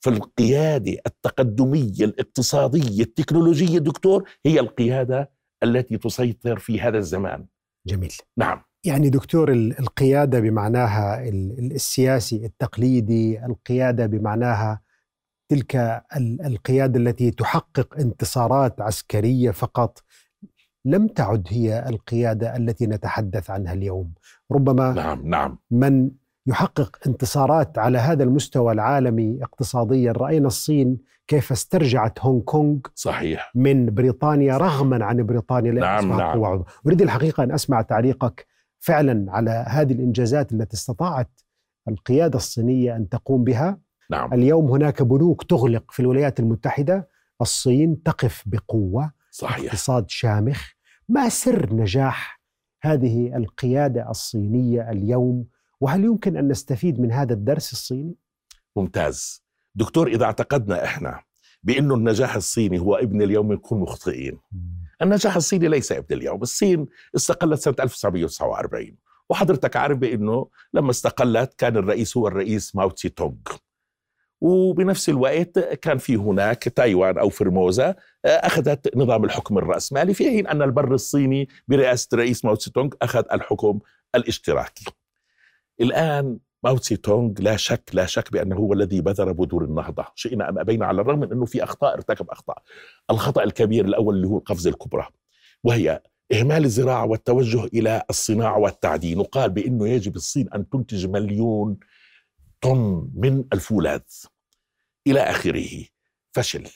فالقيادة 0.00 0.96
التقدمية 1.06 2.04
الاقتصادية 2.04 3.02
التكنولوجية 3.02 3.78
دكتور 3.78 4.28
هي 4.46 4.60
القيادة 4.60 5.30
التي 5.62 5.98
تسيطر 5.98 6.58
في 6.58 6.80
هذا 6.80 6.98
الزمان. 6.98 7.46
جميل. 7.86 8.12
نعم. 8.36 8.62
يعني 8.84 9.10
دكتور 9.10 9.52
ال- 9.52 9.78
القيادة 9.78 10.40
بمعناها 10.40 11.28
ال- 11.28 11.58
ال- 11.58 11.72
السياسي 11.72 12.46
التقليدي 12.46 13.44
القيادة 13.46 14.06
بمعناها 14.06 14.80
تلك 15.50 15.76
ال- 16.16 16.46
القيادة 16.46 16.98
التي 17.00 17.30
تحقق 17.30 17.94
انتصارات 18.00 18.80
عسكرية 18.80 19.50
فقط 19.50 20.02
لم 20.84 21.06
تعد 21.06 21.46
هي 21.50 21.88
القيادة 21.88 22.56
التي 22.56 22.86
نتحدث 22.86 23.50
عنها 23.50 23.72
اليوم. 23.72 24.12
ربما 24.52 24.92
نعم 24.92 25.20
نعم. 25.24 25.58
من 25.70 26.10
يحقق 26.46 26.96
انتصارات 27.06 27.78
على 27.78 27.98
هذا 27.98 28.24
المستوى 28.24 28.72
العالمي 28.72 29.38
اقتصاديا؟ 29.42 30.12
رأينا 30.12 30.46
الصين 30.46 30.98
كيف 31.26 31.52
استرجعت 31.52 32.20
هونغ 32.20 32.40
كونغ 32.40 32.78
صحيح. 32.94 33.52
من 33.54 33.94
بريطانيا 33.94 34.56
رغما 34.56 35.04
عن 35.04 35.26
بريطانيا 35.26 35.72
نعم، 35.72 36.16
نعم. 36.16 36.44
قوة. 36.44 36.66
أريد 36.86 37.02
الحقيقة 37.02 37.42
أن 37.42 37.52
أسمع 37.52 37.82
تعليقك 37.82 38.46
فعلا 38.78 39.32
على 39.32 39.64
هذه 39.68 39.92
الإنجازات 39.92 40.52
التي 40.52 40.74
استطاعت 40.76 41.40
القيادة 41.88 42.36
الصينية 42.36 42.96
أن 42.96 43.08
تقوم 43.08 43.44
بها. 43.44 43.78
نعم. 44.10 44.32
اليوم 44.34 44.70
هناك 44.70 45.02
بنوك 45.02 45.42
تغلق 45.42 45.90
في 45.90 46.00
الولايات 46.00 46.40
المتحدة. 46.40 47.08
الصين 47.40 48.02
تقف 48.02 48.42
بقوة. 48.46 49.12
صحيح. 49.38 49.72
اقتصاد 49.72 50.10
شامخ 50.10 50.70
ما 51.08 51.28
سر 51.28 51.74
نجاح 51.74 52.40
هذه 52.82 53.36
القيادة 53.36 54.10
الصينية 54.10 54.90
اليوم؟ 54.90 55.46
وهل 55.80 56.04
يمكن 56.04 56.36
أن 56.36 56.48
نستفيد 56.48 57.00
من 57.00 57.12
هذا 57.12 57.34
الدرس 57.34 57.72
الصيني؟ 57.72 58.14
ممتاز. 58.76 59.44
دكتور 59.74 60.08
إذا 60.08 60.24
اعتقدنا 60.24 60.84
إحنا 60.84 61.22
بأنه 61.62 61.94
النجاح 61.94 62.34
الصيني 62.34 62.78
هو 62.78 62.94
ابن 62.94 63.22
اليوم 63.22 63.52
نكون 63.52 63.80
مخطئين. 63.80 64.38
النجاح 65.02 65.36
الصيني 65.36 65.68
ليس 65.68 65.92
ابن 65.92 66.16
اليوم. 66.16 66.42
الصين 66.42 66.86
استقلت 67.16 67.60
سنة 67.60 67.74
1949 67.80 68.96
وحضرتك 69.30 69.76
عارف 69.76 69.98
بأنه 69.98 70.48
لما 70.72 70.90
استقلت 70.90 71.54
كان 71.54 71.76
الرئيس 71.76 72.16
هو 72.16 72.28
الرئيس 72.28 72.76
ماو 72.76 72.90
تسي 72.90 73.08
تونغ 73.08 73.36
وبنفس 74.40 75.08
الوقت 75.08 75.58
كان 75.58 75.98
في 75.98 76.16
هناك 76.16 76.64
تايوان 76.64 77.18
أو 77.18 77.28
فرموزا 77.28 77.94
أخذت 78.24 78.96
نظام 78.96 79.24
الحكم 79.24 79.58
الرأسمالي. 79.58 80.14
في 80.14 80.24
حين 80.24 80.46
أن 80.46 80.62
البر 80.62 80.94
الصيني 80.94 81.48
برئاسة 81.68 82.08
الرئيس 82.12 82.44
ماو 82.44 82.54
تسي 82.54 82.70
تونغ 82.70 82.90
أخذ 83.02 83.24
الحكم 83.32 83.78
الاشتراكي. 84.14 84.84
الآن 85.80 86.38
ماو 86.64 86.76
تسي 86.76 86.96
تونغ 86.96 87.32
لا 87.38 87.56
شك 87.56 87.90
لا 87.92 88.06
شك 88.06 88.32
بأنه 88.32 88.56
هو 88.56 88.72
الذي 88.72 89.00
بذر 89.00 89.32
بذور 89.32 89.64
النهضة 89.64 90.04
شئنا 90.14 90.48
أم 90.48 90.58
أبينا 90.58 90.86
على 90.86 91.00
الرغم 91.00 91.18
من 91.18 91.32
أنه 91.32 91.44
في 91.44 91.62
أخطاء 91.64 91.94
ارتكب 91.94 92.30
أخطاء. 92.30 92.62
الخطأ 93.10 93.42
الكبير 93.42 93.84
الأول 93.84 94.14
اللي 94.14 94.26
هو 94.26 94.38
القفزة 94.38 94.70
الكبرى 94.70 95.08
وهي 95.64 96.02
إهمال 96.32 96.64
الزراعة 96.64 97.06
والتوجه 97.06 97.64
إلى 97.64 98.02
الصناعة 98.10 98.58
والتعدين. 98.58 99.18
وقال 99.18 99.50
بأنه 99.50 99.88
يجب 99.88 100.16
الصين 100.16 100.48
أن 100.54 100.68
تنتج 100.68 101.06
مليون 101.06 101.76
طن 102.60 103.10
من 103.14 103.44
الفولاذ 103.52 104.02
إلى 105.06 105.20
آخره 105.20 105.84
فشل. 106.32 106.68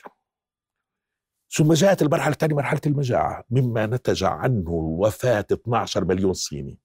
ثم 1.50 1.72
جاءت 1.72 2.02
المرحلة 2.02 2.32
الثانية 2.32 2.54
مرحلة 2.54 2.80
المجاعة 2.86 3.44
مما 3.50 3.86
نتج 3.86 4.24
عنه 4.24 4.70
وفاة 4.70 5.46
12 5.52 6.04
مليون 6.04 6.32
صيني. 6.32 6.78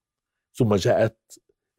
ثم 0.53 0.75
جاءت 0.75 1.19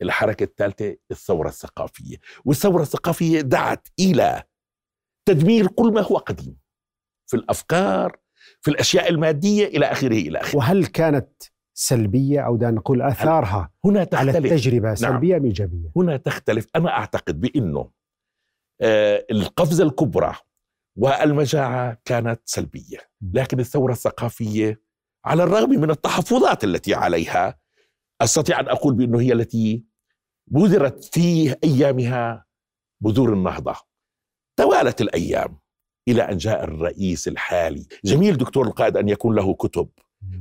الحركة 0.02 0.44
الثالثة 0.44 0.96
الثورة 1.10 1.48
الثقافية. 1.48 2.16
والثورة 2.44 2.82
الثقافية 2.82 3.40
دعت 3.40 3.88
إلى 4.00 4.42
تدمير 5.28 5.66
كل 5.66 5.92
ما 5.92 6.00
هو 6.00 6.16
قديم 6.16 6.56
في 7.26 7.36
الأفكار 7.36 8.16
في 8.60 8.70
الأشياء 8.70 9.08
المادية 9.08 9.66
إلى 9.66 9.86
آخره 9.86 10.18
إلى 10.18 10.40
آخره. 10.40 10.56
وهل 10.56 10.86
كانت 10.86 11.42
سلبية 11.80 12.40
أو 12.40 12.56
دعنا 12.56 12.76
نقول 12.76 13.02
آثارها 13.02 13.70
هنا 13.84 13.98
على 14.12 14.32
تختلف. 14.32 14.52
التجربة 14.52 14.94
سلبية 14.94 15.36
أم 15.36 15.44
إيجابية؟ 15.44 15.90
هنا 15.96 16.16
تختلف. 16.16 16.66
أنا 16.76 16.90
أعتقد 16.90 17.40
بأنه 17.40 17.90
آه، 18.80 19.26
القفزة 19.30 19.84
الكبرى 19.84 20.34
والمجاعة 20.96 21.98
كانت 22.04 22.40
سلبية. 22.44 22.98
لكن 23.32 23.60
الثورة 23.60 23.92
الثقافية 23.92 24.82
على 25.24 25.42
الرغم 25.42 25.70
من 25.70 25.90
التحفظات 25.90 26.64
التي 26.64 26.94
عليها 26.94 27.58
أستطيع 28.20 28.60
أن 28.60 28.68
أقول 28.68 28.94
بأنه 28.94 29.20
هي 29.20 29.32
التي 29.32 29.84
بذرت 30.46 31.04
في 31.04 31.56
أيامها 31.64 32.46
بذور 33.00 33.32
النهضة. 33.32 33.74
توالت 34.56 35.00
الأيام 35.00 35.58
إلى 36.08 36.22
أن 36.22 36.36
جاء 36.36 36.64
الرئيس 36.64 37.28
الحالي. 37.28 37.86
جميل 38.04 38.36
دكتور 38.36 38.66
القائد 38.66 38.96
أن 38.96 39.08
يكون 39.08 39.36
له 39.36 39.54
كتب. 39.54 39.88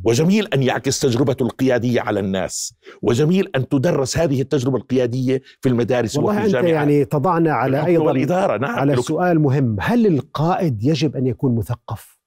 وجميل 0.03 0.47
أن 0.47 0.63
يعكس 0.63 0.99
تجربته 0.99 1.43
القيادية 1.43 2.01
على 2.01 2.19
الناس. 2.19 2.73
وجميل 3.01 3.49
أن 3.55 3.67
تدرس 3.67 4.17
هذه 4.17 4.41
التجربة 4.41 4.77
القيادية 4.77 5.41
في 5.61 5.69
المدارس 5.69 6.15
والله 6.17 6.31
وفي 6.31 6.39
أنت 6.39 6.45
الجامعات. 6.47 6.73
يعني 6.73 7.05
تضعنا 7.05 7.53
على 7.53 7.85
أيضا 7.85 8.03
والإدارة 8.03 8.57
نعم 8.57 8.79
على 8.79 8.95
سؤال 8.95 9.39
مهم. 9.39 9.77
هل 9.79 10.07
القائد 10.07 10.83
يجب 10.83 11.15
أن 11.15 11.27
يكون 11.27 11.55
مثقف؟ 11.55 12.17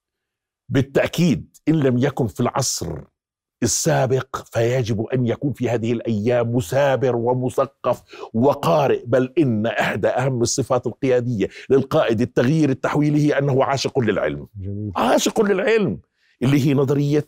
بالتأكيد 0.68 1.56
إن 1.68 1.74
لم 1.74 1.98
يكن 1.98 2.26
في 2.26 2.40
العصر 2.40 2.96
السابق 3.62 4.36
فيجب 4.36 5.06
أن 5.06 5.26
يكون 5.26 5.52
في 5.52 5.68
هذه 5.68 5.92
الأيام 5.92 6.56
مثابر 6.56 7.16
ومثقف 7.16 8.02
وقارئ. 8.34 9.04
بل 9.06 9.32
إن 9.38 9.66
احدى 9.66 10.08
أهم 10.08 10.42
الصفات 10.42 10.86
القيادية 10.86 11.48
للقائد 11.70 12.20
التغيير 12.20 12.70
التحويلي 12.70 13.26
هي 13.26 13.38
أنه 13.38 13.64
عاشق 13.64 13.98
للعلم. 13.98 14.46
جميل. 14.60 14.92
عاشق 14.96 15.40
للعلم. 15.42 16.00
اللي 16.42 16.66
هي 16.66 16.74
نظرية 16.74 17.26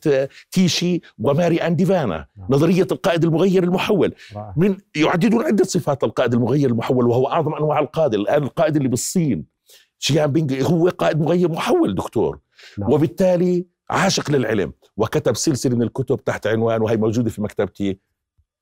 تيشي 0.51 1.01
وماري 1.19 1.57
أن 1.57 1.77
ديفانا 1.77 2.27
نعم. 2.37 2.47
نظرية 2.51 2.87
القائد 2.93 3.25
المغير 3.25 3.63
المحول. 3.65 4.15
من 4.57 4.77
يعددون 4.97 5.45
عدة 5.45 5.65
صفات 5.65 6.05
القائد 6.05 6.35
المغير 6.35 6.71
المحول 6.71 7.07
وهو 7.07 7.29
أعظم 7.29 7.55
أنواع 7.55 7.79
القادة 7.79 8.17
الآن 8.19 8.43
القائد 8.43 8.77
اللي 8.77 8.89
بالصين 8.89 9.45
شيان 9.99 10.33
بينج 10.33 10.63
هو 10.63 10.89
قائد 10.89 11.21
مغير 11.21 11.49
محول 11.51 11.95
دكتور 11.95 12.41
نعم. 12.79 12.93
وبالتالي 12.93 13.67
عاشق 13.91 14.31
للعلم 14.31 14.73
وكتب 14.97 15.37
سلسلة 15.37 15.77
من 15.77 15.83
الكتب 15.83 16.25
تحت 16.25 16.47
عنوان 16.47 16.83
وهي 16.83 16.97
موجودة 16.97 17.31
في 17.31 17.43
مكتبتي 17.43 17.99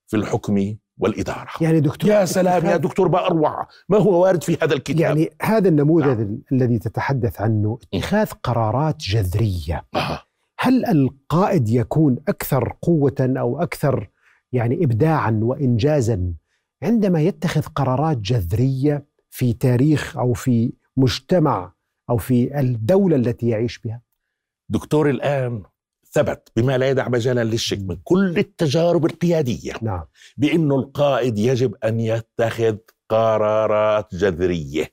في 0.07 0.17
الحكم 0.17 0.77
والإدارة 0.99 1.49
يعني 1.61 1.81
دكتور 1.81 2.11
يا 2.11 2.25
سلام 2.25 2.67
يا 2.67 2.77
دكتور 2.77 3.09
ما 3.09 3.27
أروع 3.27 3.69
ما 3.89 3.99
هو 3.99 4.23
وارد 4.23 4.43
في 4.43 4.59
هذا 4.63 4.75
الكتاب 4.75 5.01
يعني 5.01 5.31
هذا 5.43 5.69
النموذج 5.69 6.19
نعم. 6.21 6.39
الذي 6.53 6.79
تتحدث 6.79 7.41
عنه 7.41 7.79
اتخاذ 7.95 8.31
قرارات 8.43 8.97
جذرية 8.99 9.85
آه. 9.95 10.23
هل 10.63 10.87
القائد 10.87 11.69
يكون 11.69 12.17
أكثر 12.29 12.77
قوة 12.83 13.15
أو 13.21 13.63
أكثر 13.63 14.11
يعني 14.53 14.85
ابداعا 14.85 15.41
وانجازا 15.43 16.35
عندما 16.83 17.23
يتخذ 17.23 17.63
قرارات 17.63 18.17
جذرية 18.19 19.07
في 19.31 19.53
تاريخ 19.53 20.17
أو 20.17 20.33
في 20.33 20.73
مجتمع 20.97 21.73
أو 22.11 22.17
في 22.17 22.61
الدولة 22.61 23.17
التي 23.17 23.49
يعيش 23.49 23.79
بها؟ 23.79 24.03
دكتور 24.69 25.11
الآن 25.11 25.63
ثبت 26.11 26.53
بما 26.57 26.79
لا 26.79 26.91
يدع 26.91 27.09
مجالا 27.09 27.45
للشك 27.45 27.79
من 27.79 27.97
كل 28.05 28.39
التجارب 28.39 29.07
القيادية 29.07 29.73
نعم. 29.83 30.05
بأنه 30.37 30.75
القائد 30.75 31.39
يجب 31.39 31.75
أن 31.85 32.01
يتخذ 32.01 32.77
قرارات 33.09 34.15
جذرية 34.15 34.87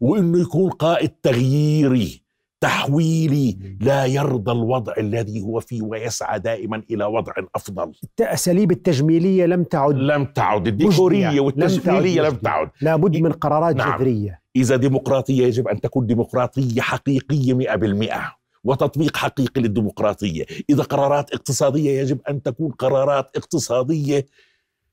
وأنه 0.00 0.40
يكون 0.40 0.70
قائد 0.70 1.08
تغييري. 1.08 2.25
تحويلي 2.60 3.58
لا 3.80 4.04
يرضى 4.04 4.52
الوضع 4.52 4.92
الذي 4.98 5.42
هو 5.42 5.60
فيه 5.60 5.82
ويسعى 5.82 6.38
دائما 6.38 6.82
إلى 6.90 7.04
وضع 7.04 7.32
أفضل 7.54 7.92
الاساليب 8.20 8.70
التجميلية 8.70 9.46
لم 9.46 9.64
تعد 9.64 9.94
لم 9.94 10.24
تعد 10.24 10.66
الديكورية 10.68 11.26
مجدية. 11.26 11.40
والتجميلية 11.40 12.22
لم. 12.22 12.34
تعد 12.34 12.70
لابد 12.80 13.16
من 13.16 13.32
قرارات 13.32 13.76
نعم. 13.76 13.98
جذرية 13.98 14.40
إذا 14.56 14.76
ديمقراطية 14.76 15.46
يجب 15.46 15.68
أن 15.68 15.80
تكون 15.80 16.06
ديمقراطية 16.06 16.80
حقيقية 16.80 17.54
مئة 17.54 17.76
بالمئة 17.76 18.36
وتطبيق 18.64 19.16
حقيقي 19.16 19.60
للديمقراطية 19.60 20.44
إذا 20.70 20.82
قرارات 20.82 21.34
اقتصادية 21.34 22.00
يجب 22.00 22.18
أن 22.28 22.42
تكون 22.42 22.70
قرارات 22.70 23.36
اقتصادية 23.36 24.26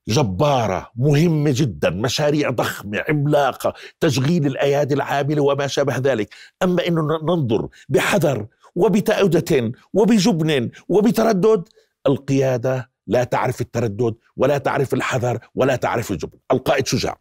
جبارة 0.08 0.92
مهمة 0.96 1.52
جدا 1.56 1.90
مشاريع 1.90 2.50
ضخمة 2.50 3.04
عملاقة 3.10 3.74
تشغيل 4.00 4.46
الأيادي 4.46 4.94
العاملة 4.94 5.42
وما 5.44 5.68
شابه 5.68 5.98
ذلك. 5.98 6.34
أما 6.64 6.88
أنه 6.88 7.02
ننظر 7.02 7.68
بحذر 7.90 8.48
وبتأودة 8.76 9.72
وبجبن 9.94 10.70
وبتردد 10.90 11.68
القيادة 12.08 12.90
لا 13.08 13.24
تعرف 13.24 13.62
التردد 13.62 14.16
ولا 14.38 14.58
تعرف 14.58 14.94
الحذر 14.94 15.40
ولا 15.56 15.76
تعرف 15.76 16.12
الجبن. 16.12 16.38
القائد 16.52 16.88
شجاع 16.88 17.18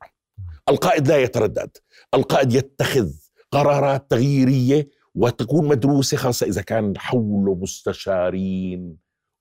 القائد 0.68 1.08
لا 1.08 1.18
يتردد 1.18 1.76
القائد 2.14 2.52
يتخذ 2.52 3.10
قرارات 3.52 4.10
تغييرية 4.10 4.88
وتكون 5.14 5.68
مدروسة 5.68 6.16
خاصة 6.16 6.46
إذا 6.46 6.62
كان 6.62 6.98
حوله 6.98 7.54
مستشارين 7.54 8.96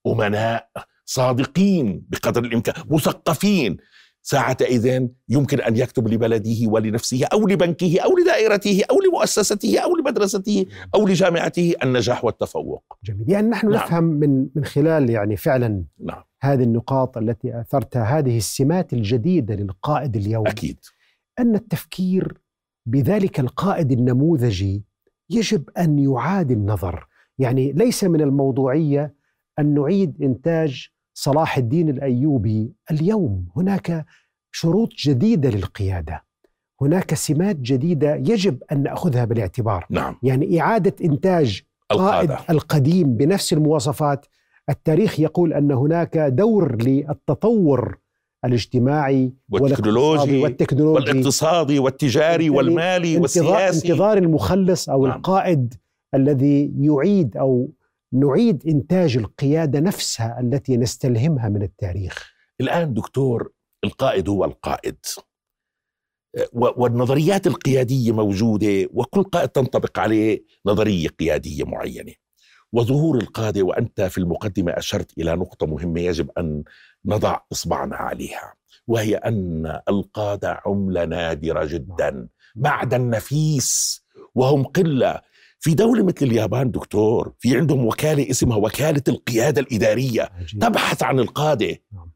أمناء 0.07 0.69
صادقين 1.05 2.05
بقدر 2.09 2.43
الإمكان 2.43 2.75
مثقفين. 2.89 3.77
ساعة 4.23 4.57
إذن 4.61 5.09
يمكن 5.29 5.61
أن 5.61 5.75
يكتب 5.77 6.07
لبلده 6.07 6.67
ولنفسه 6.67 7.25
أو 7.33 7.47
لبنكه 7.47 7.99
أو 7.99 8.17
لدائرته 8.17 8.81
أو 8.91 9.01
لمؤسسته 9.01 9.79
أو 9.79 9.95
لمدرسته 9.95 10.65
أو 10.95 11.07
لجامعته 11.07 11.75
النجاح 11.83 12.25
والتفوق. 12.25 12.97
جميل. 13.03 13.31
يعني 13.31 13.47
نحن 13.47 13.69
نعم. 13.69 13.83
نفهم 13.83 14.03
من 14.03 14.47
من 14.55 14.65
خلال 14.65 15.09
يعني 15.09 15.37
فعلا 15.37 15.83
نعم. 15.99 16.23
هذه 16.41 16.63
النقاط 16.63 17.17
التي 17.17 17.59
اثرتها 17.59 18.19
هذه 18.19 18.37
السمات 18.37 18.93
الجديدة 18.93 19.55
للقائد 19.55 20.15
اليوم. 20.15 20.47
أكيد. 20.47 20.77
أن 21.39 21.55
التفكير 21.55 22.41
بذلك 22.85 23.39
القائد 23.39 23.91
النموذجي 23.91 24.83
يجب 25.29 25.69
أن 25.77 25.99
يعاد 25.99 26.51
النظر. 26.51 27.07
يعني 27.39 27.71
ليس 27.71 28.03
من 28.03 28.21
الموضوعية 28.21 29.20
أن 29.61 29.73
نعيد 29.73 30.21
إنتاج 30.21 30.87
صلاح 31.13 31.57
الدين 31.57 31.89
الأيوبي 31.89 32.71
اليوم. 32.91 33.47
هناك 33.55 34.05
شروط 34.51 34.89
جديدة 35.05 35.49
للقيادة. 35.49 36.23
هناك 36.81 37.13
سمات 37.13 37.55
جديدة 37.55 38.15
يجب 38.15 38.63
أن 38.71 38.83
نأخذها 38.83 39.25
بالاعتبار. 39.25 39.85
نعم. 39.89 40.17
يعني 40.23 40.61
إعادة 40.61 40.95
إنتاج 41.03 41.61
قائد 41.89 42.31
القادة. 42.31 42.45
القديم 42.49 43.15
بنفس 43.15 43.53
المواصفات. 43.53 44.25
التاريخ 44.69 45.19
يقول 45.19 45.53
أن 45.53 45.71
هناك 45.71 46.17
دور 46.17 46.83
للتطور 46.83 47.97
الاجتماعي 48.45 49.33
والتكنولوجي 49.49 50.43
والتكنولوجي. 50.43 51.09
والاقتصادي 51.09 51.79
والتجاري 51.79 52.49
والمالي 52.49 53.17
والسياسي. 53.17 53.91
انتظار 53.91 54.17
المخلص 54.17 54.89
أو 54.89 55.07
نعم. 55.07 55.17
القائد 55.17 55.73
الذي 56.15 56.73
يعيد 56.79 57.37
أو 57.37 57.69
نعيد 58.13 58.67
إنتاج 58.67 59.17
القيادة 59.17 59.79
نفسها 59.79 60.39
التي 60.39 60.77
نستلهمها 60.77 61.49
من 61.49 61.63
التاريخ. 61.63 62.31
الآن 62.61 62.93
دكتور 62.93 63.51
القائد 63.83 64.29
هو 64.29 64.45
القائد. 64.45 64.97
والنظريات 66.53 67.47
القيادية 67.47 68.11
موجودة 68.11 68.87
وكل 68.93 69.23
قائد 69.23 69.49
تنطبق 69.49 69.99
عليه 69.99 70.45
نظرية 70.65 71.07
قيادية 71.07 71.63
معينة. 71.63 72.13
وظهور 72.73 73.17
القادة 73.17 73.61
وأنت 73.61 74.01
في 74.01 74.17
المقدمة 74.17 74.71
أشرت 74.71 75.17
إلى 75.17 75.35
نقطة 75.35 75.67
مهمة 75.67 76.01
يجب 76.01 76.29
أن 76.37 76.63
نضع 77.05 77.39
إصبعنا 77.51 77.95
عليها 77.95 78.53
وهي 78.87 79.15
أن 79.15 79.79
القادة 79.89 80.61
عملة 80.65 81.05
نادرة 81.05 81.65
جدا. 81.65 82.27
معدن 82.55 83.09
نفيس 83.09 84.01
وهم 84.35 84.63
قلة 84.63 85.21
في 85.63 85.73
دولة 85.73 86.03
مثل 86.03 86.25
اليابان 86.25 86.71
دكتور 86.71 87.33
في 87.39 87.57
عندهم 87.57 87.85
وكالة 87.85 88.29
اسمها 88.29 88.57
وكالة 88.57 89.03
القيادة 89.07 89.61
الإدارية. 89.61 90.29
عجيب. 90.39 90.59
تبحث 90.61 91.03
عن 91.03 91.19
القادة. 91.19 91.77
نعم. 91.93 92.11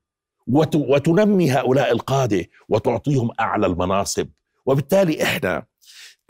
وت- 0.47 0.75
وتنمي 0.75 1.51
هؤلاء 1.51 1.91
القادة 1.91 2.45
وتعطيهم 2.69 3.29
أعلى 3.39 3.67
المناصب. 3.67 4.27
وبالتالي 4.65 5.23
إحنا 5.23 5.65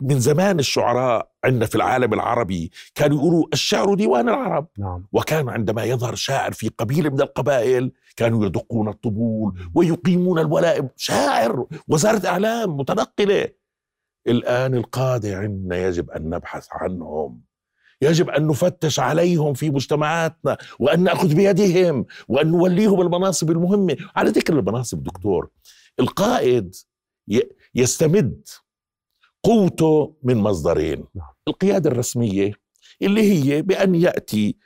من 0.02 0.20
زمان 0.20 0.58
الشعراء 0.58 1.30
عندنا 1.44 1.66
في 1.66 1.74
العالم 1.74 2.14
العربي 2.14 2.70
كانوا 2.94 3.18
يقولوا 3.18 3.44
الشعر 3.52 3.94
ديوان 3.94 4.28
العرب. 4.28 4.66
نعم. 4.78 5.06
وكان 5.12 5.48
عندما 5.48 5.84
يظهر 5.84 6.14
شاعر 6.14 6.52
في 6.52 6.68
قبيلة 6.78 7.10
من 7.10 7.20
القبائل 7.20 7.92
كانوا 8.16 8.46
يدقون 8.46 8.88
الطبول 8.88 9.54
ويقيمون 9.74 10.38
الولائم. 10.38 10.88
شاعر 10.96 11.66
وزارة 11.88 12.26
إعلام 12.28 12.76
متنقلة. 12.76 13.48
الآن 14.28 14.74
القادة 14.74 15.36
عندنا 15.36 15.76
يجب 15.76 16.10
أن 16.10 16.30
نبحث 16.30 16.66
عنهم. 16.72 17.40
يجب 18.02 18.30
أن 18.30 18.46
نفتش 18.46 19.00
عليهم 19.00 19.54
في 19.54 19.70
مجتمعاتنا 19.70 20.56
وأن 20.78 21.02
نأخذ 21.02 21.34
بيدهم 21.34 22.06
وأن 22.28 22.50
نوليهم 22.50 23.00
المناصب 23.00 23.50
المهمة. 23.50 23.96
على 24.16 24.30
ذكر 24.30 24.58
المناصب 24.58 25.02
دكتور 25.02 25.48
القائد 26.00 26.74
يستمد 27.74 28.48
قوته 29.42 30.14
من 30.22 30.36
مصدرين. 30.36 31.04
نعم. 31.14 31.26
القيادة 31.48 31.90
الرسمية 31.90 32.52
اللي 33.02 33.32
هي 33.32 33.62
بأن 33.62 33.94
يأتي 33.94 34.56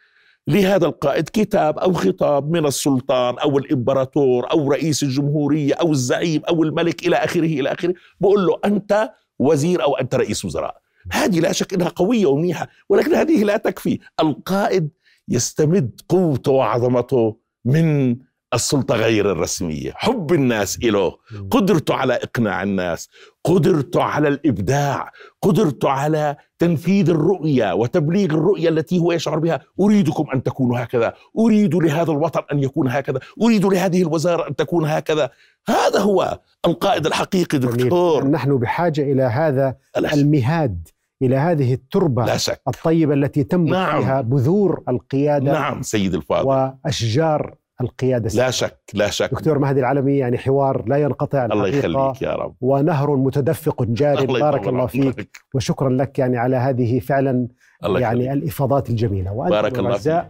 لهذا 0.49 0.87
القائد 0.87 1.29
كتاب 1.29 1.79
أو 1.79 1.93
خطاب 1.93 2.51
من 2.51 2.67
السلطان 2.67 3.39
أو 3.39 3.59
الإمبراطور 3.59 4.51
أو 4.51 4.71
رئيس 4.73 5.03
الجمهورية 5.03 5.75
أو 5.75 5.93
الزعيم 5.93 6.43
أو 6.49 6.63
الملك 6.63 7.07
إلى 7.07 7.17
آخره 7.17 7.47
إلى 7.61 7.73
آخره. 7.73 7.95
بقول 8.21 8.47
له 8.47 8.59
أنت 8.65 9.11
وزير 9.41 9.83
أو 9.83 9.97
أنت 9.97 10.15
رئيس 10.15 10.45
وزراء. 10.45 10.81
هذه 11.13 11.41
لا 11.41 11.53
شك 11.53 11.75
أنها 11.75 11.89
قوية 11.89 12.27
ومنيحة 12.27 12.69
ولكن 12.89 13.15
هذه 13.15 13.45
لا 13.45 13.57
تكفي. 13.57 13.99
القائد 14.21 14.89
يستمد 15.29 16.01
قوته 16.09 16.53
وعظمته 16.53 17.37
من 17.65 18.17
السلطة 18.55 18.95
غير 18.95 19.33
الرسمية 19.33 19.93
حب 19.95 20.33
الناس 20.33 20.79
إله 20.85 21.17
قدرته 21.51 21.95
على 21.95 22.15
إقناع 22.15 22.63
الناس 22.63 23.09
قدرته 23.45 24.03
على 24.03 24.29
الإبداع 24.29 25.11
قدرته 25.43 25.89
على 25.89 26.37
تنفيذ 26.59 27.11
الرؤية 27.11 27.75
وتبليغ 27.75 28.35
الرؤية 28.35 28.69
التي 28.69 28.99
هو 28.99 29.13
يشعر 29.13 29.39
بها. 29.39 29.61
أريدكم 29.81 30.27
أن 30.35 30.43
تكونوا 30.43 30.79
هكذا 30.83 31.15
أريد 31.39 31.75
لهذا 31.75 32.13
الوطن 32.13 32.43
أن 32.53 32.63
يكون 32.63 32.89
هكذا 32.89 33.21
أريد 33.43 33.65
لهذه 33.65 34.03
الوزارة 34.03 34.49
أن 34.49 34.57
تكون 34.57 34.87
هكذا. 34.87 35.31
هذا 35.69 36.01
هو 36.01 36.39
القائد 36.67 37.07
الحقيقي 37.07 37.59
دكتور. 37.59 38.29
نحن 38.29 38.57
بحاجة 38.57 39.01
إلى 39.13 39.23
هذا 39.23 39.77
المهاد 39.97 40.89
إلى 41.23 41.37
هذه 41.37 41.75
التربة 41.75 42.25
لا 42.25 42.37
شك. 42.37 42.61
الطيبة 42.69 43.15
التي 43.15 43.45
تنبت 43.45 43.73
نعم. 43.73 44.01
فيها 44.01 44.21
بذور 44.21 44.83
القيادة 44.89 45.53
نعم 45.53 45.83
سيد 45.83 46.15
الفاضل. 46.15 46.47
وأشجار 46.47 47.55
القيادة 47.81 48.31
لا 48.35 48.51
شك 48.51 48.81
لا 48.95 49.11
شك. 49.11 49.31
دكتور 49.31 49.59
مهدي 49.59 49.81
العلمي 49.81 50.19
يعني 50.19 50.39
حوار 50.39 50.85
لا 50.89 50.97
ينقطع 50.97 51.45
الله 51.45 51.69
يخليك 51.69 52.23
يا 52.23 52.35
رب. 52.35 52.55
ونهر 52.61 53.17
متدفق 53.17 53.83
جاري. 53.83 54.25
الله 54.25 54.41
بارك 54.41 54.69
الله 54.69 54.87
فيك. 54.87 55.19
الله. 55.19 55.27
وشكرا 55.55 55.91
لك 55.91 56.19
يعني 56.19 56.39
على 56.39 56.57
هذه 56.57 57.01
فعلا 57.01 57.49
الله 57.85 58.01
يعني 58.01 58.25
يخليك. 58.25 58.43
الإفاضات 58.43 58.91
الجميلة. 58.91 59.33
وأنتم 59.33 59.55
بارك 59.55 59.79
الله 59.79 59.99
فيك. 59.99 60.27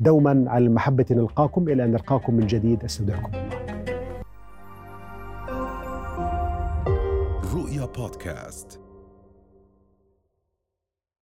دوما 0.00 0.44
على 0.48 0.64
المحبة 0.64 1.06
نلقاكم 1.10 1.68
إلى 1.68 1.84
أن 1.84 1.90
نلقاكم 1.90 2.34
من 2.34 2.46
جديد. 2.46 2.84
أستودعكم 2.84 3.32
الله. 3.34 3.62
رؤيا 7.54 7.86
بودكاست. 7.86 8.81